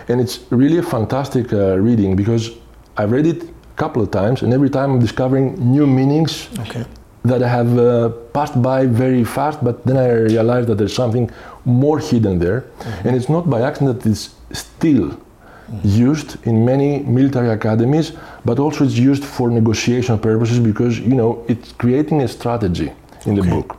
And 0.09 0.21
it's 0.21 0.41
really 0.51 0.79
a 0.79 0.83
fantastic 0.83 1.53
uh, 1.53 1.79
reading 1.79 2.17
because 2.17 2.51
I've 2.97 3.13
read 3.13 3.27
it 3.27 3.43
a 3.45 3.77
couple 3.77 4.01
of 4.03 4.11
times, 4.11 4.43
and 4.43 4.53
every 4.53 4.71
time 4.71 4.89
I'm 4.93 4.99
discovering 4.99 5.47
new 5.73 5.87
meanings 5.87 6.49
Okay. 6.61 6.85
That 7.31 7.41
I 7.43 7.49
have 7.59 7.71
uh, 7.79 8.09
passed 8.37 8.57
by 8.71 8.87
very 9.05 9.25
fast, 9.37 9.59
but 9.69 9.77
then 9.87 9.97
I 9.97 10.09
realized 10.33 10.67
that 10.69 10.77
there's 10.81 10.95
something 11.03 11.31
more 11.65 11.99
hidden 12.11 12.39
there. 12.39 12.61
And 13.05 13.11
it's 13.17 13.29
not 13.37 13.45
by 13.55 13.61
accident 13.69 14.01
that 14.03 14.11
it's 14.11 14.25
still 14.67 15.07
used 15.85 16.31
in 16.47 16.65
many 16.65 16.91
military 17.19 17.51
academies, 17.59 18.13
but 18.45 18.59
also 18.59 18.85
it's 18.85 18.97
used 19.11 19.25
for 19.25 19.51
negotiation 19.51 20.19
purposes 20.19 20.59
because, 20.71 20.95
you 21.11 21.15
know, 21.21 21.31
it's 21.49 21.73
creating 21.73 22.23
a 22.23 22.29
strategy 22.29 22.91
in 23.27 23.35
the 23.35 23.43
Okay. 23.43 23.51
book. 23.57 23.77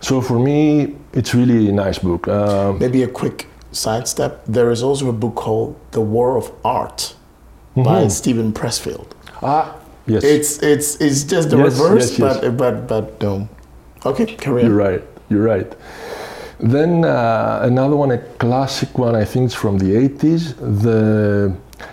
So 0.00 0.20
for 0.20 0.38
me, 0.38 0.94
it's 1.12 1.34
really 1.34 1.68
a 1.68 1.72
nice 1.72 1.98
book. 1.98 2.22
Um, 2.28 2.78
Maybe 2.78 3.02
a 3.02 3.08
quick 3.22 3.38
sidestep. 3.72 4.32
There 4.56 4.70
is 4.70 4.82
also 4.82 5.08
a 5.08 5.12
book 5.22 5.34
called 5.34 5.74
The 5.90 6.00
War 6.00 6.36
of 6.36 6.46
Art 6.64 7.14
by 7.76 8.08
Steven 8.08 8.52
Pressfield. 8.52 9.06
ah, 9.42 9.64
yes, 10.14 10.22
It's 10.24 10.50
it's 10.72 10.88
it's 11.06 11.20
just 11.32 11.46
the 11.52 11.56
Yes, 11.58 11.66
reverse, 11.78 12.08
yes, 12.10 12.18
yes. 12.18 12.38
but 12.40 12.56
but 12.62 12.74
but 12.92 13.04
no. 13.22 13.34
Okay, 14.10 14.26
carry 14.44 14.62
You're 14.64 14.80
right. 14.88 15.02
You're 15.30 15.46
right. 15.54 15.70
Then 16.74 17.04
uh, 17.04 17.60
another 17.72 17.96
one, 17.96 18.10
a 18.10 18.18
classic 18.38 18.90
one, 18.98 19.14
I 19.22 19.24
think 19.30 19.42
it's 19.46 19.54
from 19.64 19.78
the 19.78 19.90
80s, 20.08 20.42
the 20.86 21.00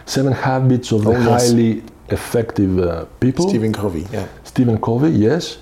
Seven 0.06 0.34
Habits 0.34 0.92
of 0.92 1.00
the 1.06 1.12
Oh, 1.12 1.20
yes. 1.20 1.30
Highly 1.50 1.84
Effective 2.10 2.72
uh, 2.80 3.06
People. 3.20 3.48
Stephen 3.50 3.72
Covey. 3.72 4.06
Yeah. 4.12 4.28
Stephen 4.44 4.78
Covey, 4.78 5.12
yes, 5.12 5.58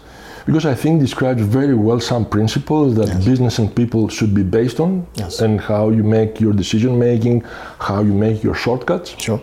because 0.48 0.66
I 0.66 0.74
think 0.82 1.00
describes 1.02 1.42
very 1.60 1.76
well 1.88 2.00
some 2.00 2.26
principles 2.26 2.96
that 2.96 3.10
business 3.26 3.60
and 3.60 3.68
people 3.76 4.10
should 4.10 4.34
be 4.34 4.44
based 4.44 4.80
on, 4.80 5.06
Yes. 5.16 5.40
and 5.42 5.60
how 5.62 5.90
you 5.98 6.04
make 6.04 6.40
your 6.44 6.54
decision 6.54 6.98
making, 6.98 7.44
how 7.80 8.02
you 8.02 8.14
make 8.14 8.38
your 8.44 8.56
shortcuts. 8.56 9.10
Sure. 9.26 9.42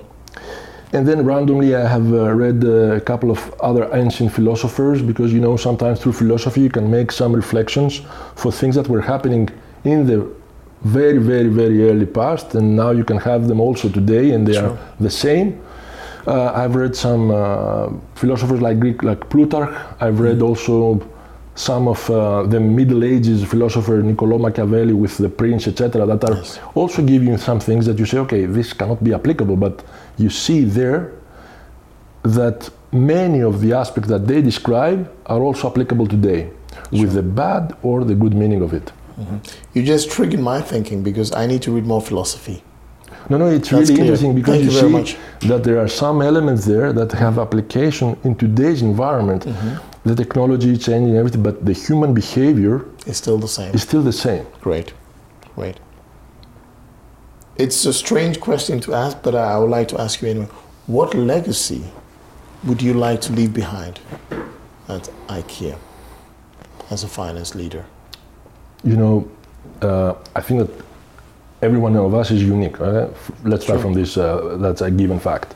And 0.94 1.08
then 1.08 1.24
randomly, 1.24 1.74
I 1.74 1.86
have 1.88 2.12
uh, 2.12 2.34
read 2.34 2.62
uh, 2.64 2.96
a 2.96 3.00
couple 3.00 3.30
of 3.30 3.40
other 3.60 3.88
ancient 3.94 4.30
philosophers 4.32 5.00
because 5.00 5.32
you 5.32 5.40
know 5.40 5.56
sometimes 5.56 6.00
through 6.00 6.12
philosophy 6.12 6.60
you 6.60 6.68
can 6.70 6.90
make 6.90 7.10
some 7.12 7.32
reflections 7.34 8.02
for 8.36 8.52
things 8.52 8.74
that 8.74 8.88
were 8.88 9.00
happening 9.00 9.48
in 9.84 10.06
the 10.06 10.26
very, 10.84 11.18
very, 11.18 11.48
very 11.48 11.88
early 11.88 12.04
past, 12.06 12.54
and 12.56 12.76
now 12.76 12.90
you 12.90 13.04
can 13.04 13.16
have 13.16 13.46
them 13.48 13.60
also 13.60 13.88
today, 13.88 14.32
and 14.32 14.46
they 14.46 14.54
Sure. 14.54 14.70
are 14.70 14.78
the 15.00 15.10
same. 15.10 15.48
Uh, 16.26 16.52
I've 16.54 16.74
read 16.76 16.94
some 16.94 17.30
uh, 17.30 17.88
philosophers 18.14 18.60
like 18.60 18.78
Greek, 18.78 19.02
like 19.02 19.20
Plutarch. 19.30 19.70
I've 20.00 20.20
read 20.20 20.38
Mm-hmm. 20.38 20.48
also 20.48 21.00
some 21.54 21.86
of 21.88 22.00
uh, 22.10 22.42
the 22.44 22.58
Middle 22.60 23.02
Ages 23.04 23.44
philosopher 23.44 24.02
Niccolo 24.02 24.38
Machiavelli 24.38 24.92
with 24.92 25.16
the 25.18 25.28
Prince, 25.28 25.68
etc. 25.68 26.04
That 26.06 26.24
are 26.24 26.36
Yes. 26.36 26.58
also 26.74 27.02
giving 27.02 27.28
you 27.28 27.38
some 27.38 27.60
things 27.60 27.86
that 27.86 27.98
you 27.98 28.06
say, 28.06 28.18
okay, 28.18 28.46
this 28.46 28.72
cannot 28.72 29.02
be 29.04 29.12
applicable, 29.14 29.56
but 29.56 29.82
you 30.18 30.30
see 30.30 30.64
there 30.64 31.12
that 32.22 32.70
many 32.92 33.40
of 33.40 33.60
the 33.60 33.72
aspects 33.72 34.08
that 34.08 34.26
they 34.26 34.40
describe 34.42 35.10
are 35.26 35.40
also 35.40 35.68
applicable 35.70 36.06
today, 36.06 36.50
with 36.90 37.12
the 37.12 37.22
bad 37.22 37.76
or 37.82 38.04
the 38.04 38.14
good 38.14 38.34
meaning 38.34 38.62
of 38.62 38.72
it. 38.72 38.92
You 39.74 39.82
just 39.82 40.10
triggered 40.10 40.40
my 40.40 40.60
thinking 40.60 41.02
because 41.02 41.32
I 41.32 41.46
need 41.46 41.62
to 41.62 41.72
read 41.72 41.86
more 41.86 42.00
philosophy. 42.00 42.62
No, 43.30 43.38
no, 43.38 43.46
it's 43.46 43.70
That's 43.70 43.72
really 43.72 43.86
clear. 43.94 44.00
interesting 44.06 44.34
because 44.34 44.54
Thank 44.56 44.72
you, 44.72 44.80
see 44.80 44.88
much. 44.88 45.16
that 45.42 45.62
there 45.62 45.78
are 45.78 45.88
some 45.88 46.22
elements 46.22 46.64
there 46.64 46.92
that 46.92 47.12
have 47.12 47.38
application 47.38 48.16
in 48.24 48.34
today's 48.34 48.82
environment. 48.82 49.44
Mm-hmm. 49.44 50.08
The 50.08 50.16
technology 50.16 50.72
is 50.72 50.84
changing 50.84 51.16
everything, 51.16 51.42
but 51.42 51.64
the 51.64 51.72
human 51.72 52.14
behavior 52.14 52.84
is 53.06 53.16
still 53.18 53.38
the 53.38 53.46
same. 53.48 53.72
is 53.74 53.82
still 53.82 54.02
the 54.02 54.12
same. 54.12 54.44
Great, 54.60 54.92
great. 55.54 55.76
It's 57.56 57.84
a 57.84 57.92
strange 57.92 58.40
question 58.40 58.80
to 58.80 58.94
ask, 58.94 59.22
but 59.22 59.34
I 59.34 59.58
would 59.58 59.70
like 59.70 59.88
to 59.88 60.00
ask 60.00 60.22
you 60.22 60.28
anyway. 60.28 60.48
What 60.86 61.14
legacy 61.14 61.84
would 62.64 62.80
you 62.82 62.94
like 62.94 63.20
to 63.22 63.32
leave 63.32 63.52
behind 63.52 64.00
at 64.88 65.10
IKEA 65.28 65.76
as 66.90 67.04
a 67.04 67.08
finance 67.08 67.54
leader? 67.54 67.84
You 68.84 68.96
know, 68.96 69.28
uh, 69.82 70.14
I 70.34 70.40
think 70.40 70.66
that 70.66 70.84
every 71.60 71.78
one 71.78 71.94
of 71.96 72.14
us 72.14 72.30
is 72.30 72.42
unique. 72.42 72.80
Right? 72.80 73.08
Let's 73.44 73.64
start 73.64 73.78
Sure. 73.78 73.78
from 73.80 73.92
this. 73.94 74.16
Uh, 74.16 74.56
that's 74.60 74.80
a 74.80 74.90
given 74.90 75.18
fact. 75.20 75.54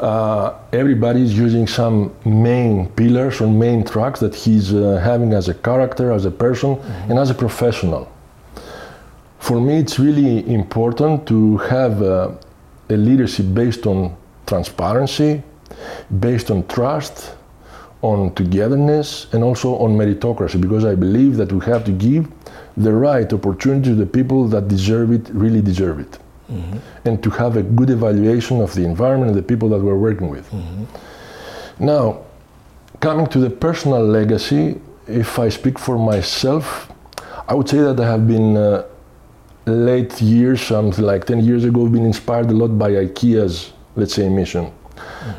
Uh, 0.00 0.52
everybody 0.72 1.22
is 1.22 1.36
using 1.36 1.66
some 1.66 2.12
main 2.24 2.86
pillars 2.90 3.40
or 3.40 3.48
main 3.48 3.82
tracks 3.84 4.20
that 4.20 4.32
he's 4.34 4.72
uh, 4.72 5.00
having 5.02 5.32
as 5.32 5.48
a 5.48 5.54
character, 5.54 6.12
as 6.12 6.24
a 6.24 6.30
person, 6.30 6.78
and 7.08 7.18
as 7.18 7.30
a 7.30 7.34
professional. 7.34 8.06
For 9.38 9.60
me, 9.60 9.78
it's 9.78 9.98
really 9.98 10.52
important 10.52 11.26
to 11.28 11.56
have 11.58 12.02
uh, 12.02 12.30
a 12.90 12.96
leadership 12.96 13.46
based 13.54 13.86
on 13.86 14.16
transparency, 14.46 15.42
based 16.20 16.50
on 16.50 16.66
trust, 16.66 17.34
on 18.02 18.34
togetherness, 18.34 19.26
and 19.32 19.42
also 19.42 19.76
on 19.78 19.96
meritocracy, 19.96 20.60
because 20.60 20.84
I 20.84 20.94
believe 20.94 21.36
that 21.36 21.52
we 21.52 21.64
have 21.66 21.84
to 21.84 21.92
give 21.92 22.28
the 22.76 22.92
right 22.92 23.32
opportunity 23.32 23.90
to 23.90 23.94
the 23.94 24.06
people 24.06 24.46
that 24.48 24.68
deserve 24.68 25.12
it, 25.12 25.28
really 25.30 25.60
deserve 25.60 25.98
it, 25.98 26.18
and 27.04 27.22
to 27.22 27.30
have 27.30 27.56
a 27.56 27.62
good 27.62 27.90
evaluation 27.90 28.60
of 28.60 28.72
the 28.74 28.84
environment 28.84 29.30
and 29.30 29.38
the 29.38 29.42
people 29.42 29.68
that 29.70 29.80
we're 29.80 29.96
working 29.98 30.28
with. 30.28 30.48
Now, 31.78 32.22
coming 33.00 33.26
to 33.28 33.38
the 33.38 33.50
personal 33.50 34.04
legacy, 34.04 34.80
if 35.06 35.38
I 35.38 35.48
speak 35.48 35.78
for 35.78 35.98
myself, 35.98 36.90
I 37.48 37.54
would 37.54 37.68
say 37.68 37.78
that 37.78 37.98
I 37.98 38.06
have 38.06 38.26
been 38.26 38.56
uh, 38.56 38.84
late 39.68 40.20
years, 40.20 40.60
something 40.60 41.04
like 41.04 41.24
10 41.26 41.44
years 41.44 41.64
ago, 41.64 41.86
been 41.88 42.04
inspired 42.04 42.50
a 42.50 42.54
lot 42.54 42.78
by 42.78 42.90
IKEA's, 42.90 43.72
let's 43.96 44.14
say, 44.14 44.28
mission. 44.28 44.72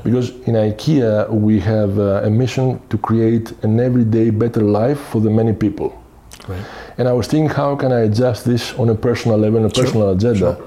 Because 0.03 0.31
in 0.47 0.55
IKEA, 0.55 1.29
we 1.29 1.59
have 1.59 1.97
uh, 1.99 2.21
a 2.23 2.29
mission 2.29 2.81
to 2.89 2.97
create 2.97 3.51
an 3.63 3.79
everyday 3.79 4.29
better 4.29 4.61
life 4.61 4.99
for 4.99 5.19
the 5.21 5.29
many 5.29 5.53
people. 5.53 6.01
Great. 6.43 6.63
And 6.97 7.07
I 7.07 7.13
was 7.13 7.27
thinking, 7.27 7.49
how 7.49 7.75
can 7.75 7.91
I 7.91 8.01
adjust 8.01 8.45
this 8.45 8.73
on 8.75 8.89
a 8.89 8.95
personal 8.95 9.37
level, 9.37 9.59
on 9.59 9.65
a 9.65 9.73
Sure, 9.73 9.83
personal 9.83 10.09
agenda? 10.11 10.57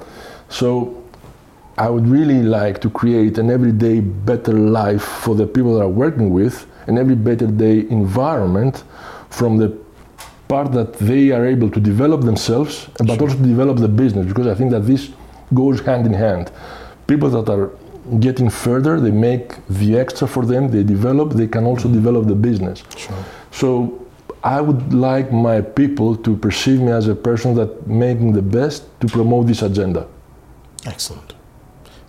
So 0.48 1.02
I 1.78 1.88
would 1.88 2.06
really 2.06 2.42
like 2.42 2.80
to 2.82 2.90
create 2.90 3.38
an 3.38 3.50
everyday 3.50 4.00
better 4.00 4.52
life 4.52 5.02
for 5.02 5.34
the 5.34 5.46
people 5.46 5.74
that 5.74 5.82
are 5.82 5.88
working 5.88 6.30
with, 6.30 6.66
an 6.86 6.98
every 6.98 7.14
better 7.14 7.46
day 7.46 7.80
environment 7.88 8.84
from 9.30 9.56
the 9.56 9.68
part 10.52 10.68
that 10.78 10.90
they 11.10 11.24
are 11.36 11.46
able 11.54 11.70
to 11.76 11.80
develop 11.92 12.20
themselves, 12.30 12.74
but 13.08 13.16
also 13.22 13.36
to 13.42 13.46
develop 13.54 13.76
the 13.86 13.92
business, 14.04 14.24
because 14.30 14.48
I 14.52 14.54
think 14.58 14.70
that 14.76 14.84
this 14.92 15.02
goes 15.60 15.76
hand 15.88 16.04
in 16.10 16.14
hand. 16.26 16.44
People 17.12 17.30
that 17.36 17.46
are 17.54 17.66
getting 18.26 18.50
further, 18.50 18.92
they 19.06 19.14
make 19.30 19.46
the 19.80 19.90
extra 20.02 20.26
for 20.34 20.44
them, 20.52 20.62
they 20.74 20.84
develop, 20.96 21.26
they 21.40 21.50
can 21.54 21.64
also 21.70 21.88
develop 22.00 22.22
the 22.32 22.38
business. 22.48 22.76
Sure. 23.04 23.22
So 23.62 23.70
I 24.56 24.58
would 24.66 24.82
like 25.08 25.28
my 25.48 25.58
people 25.80 26.10
to 26.26 26.30
perceive 26.46 26.78
me 26.86 26.92
as 27.00 27.06
a 27.16 27.18
person 27.28 27.48
that 27.60 27.70
making 27.86 28.30
the 28.40 28.46
best 28.58 28.80
to 29.00 29.06
promote 29.16 29.46
this 29.46 29.62
agenda. 29.70 30.02
Excellent. 30.92 31.28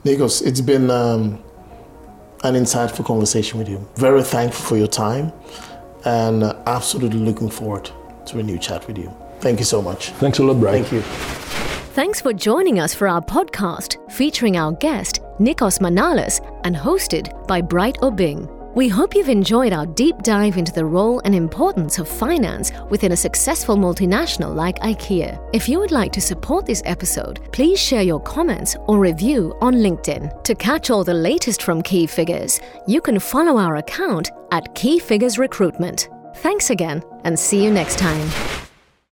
Nikos, 0.03 0.35
it's 0.49 0.63
been 0.73 0.87
um, 1.01 1.23
an 2.43 2.55
insightful 2.63 3.05
conversation 3.05 3.55
with 3.59 3.69
you. 3.69 3.79
Very 3.95 4.23
thankful 4.35 4.63
for 4.69 4.77
your 4.83 4.91
time 5.07 5.25
and 6.03 6.43
uh, 6.43 6.77
absolutely 6.77 7.21
looking 7.29 7.51
forward 7.59 7.85
to 8.27 8.39
a 8.39 8.43
new 8.43 8.57
chat 8.57 8.85
with 8.87 8.97
you. 8.97 9.13
Thank 9.39 9.59
you 9.59 9.65
so 9.65 9.81
much. 9.81 10.09
Thanks 10.11 10.39
a 10.39 10.43
lot, 10.43 10.59
Brian. 10.59 10.83
Thank 10.83 10.93
you. 10.93 11.01
Thanks 11.93 12.19
for 12.19 12.33
joining 12.33 12.79
us 12.79 12.93
for 12.93 13.07
our 13.07 13.21
podcast 13.21 13.97
featuring 14.11 14.57
our 14.57 14.71
guest, 14.71 15.19
Nikos 15.39 15.79
Manalis, 15.79 16.39
and 16.63 16.75
hosted 16.75 17.45
by 17.47 17.61
Bright 17.61 17.97
Obeng. 17.97 18.49
We 18.73 18.87
hope 18.87 19.13
you've 19.13 19.29
enjoyed 19.29 19.71
our 19.71 19.85
deep 19.85 20.23
dive 20.23 20.57
into 20.57 20.71
the 20.71 20.85
role 20.85 21.21
and 21.23 21.35
importance 21.35 21.99
of 21.99 22.07
finance 22.07 22.71
within 22.89 23.11
a 23.11 23.15
successful 23.15 23.75
multinational 23.75 24.55
like 24.55 24.79
IKEA. 24.79 25.37
If 25.53 25.69
you 25.69 25.77
would 25.79 25.91
like 25.91 26.11
to 26.13 26.21
support 26.21 26.65
this 26.65 26.81
episode, 26.85 27.39
please 27.51 27.79
share 27.79 28.01
your 28.01 28.19
comments 28.21 28.75
or 28.87 28.97
review 28.97 29.55
on 29.61 29.75
LinkedIn. 29.75 30.43
To 30.45 30.55
catch 30.55 30.89
all 30.89 31.03
the 31.03 31.13
latest 31.13 31.61
from 31.61 31.83
Key 31.83 32.07
Figures, 32.07 32.59
you 32.87 32.99
can 32.99 33.19
follow 33.19 33.59
our 33.59 33.75
account 33.75 34.31
at 34.51 34.73
Key 34.73 34.97
Figures 34.97 35.37
Recruitment. 35.37 36.09
Thanks 36.35 36.69
again, 36.69 37.03
and 37.23 37.39
see 37.39 37.63
you 37.63 37.71
next 37.71 37.97
time. 37.97 38.52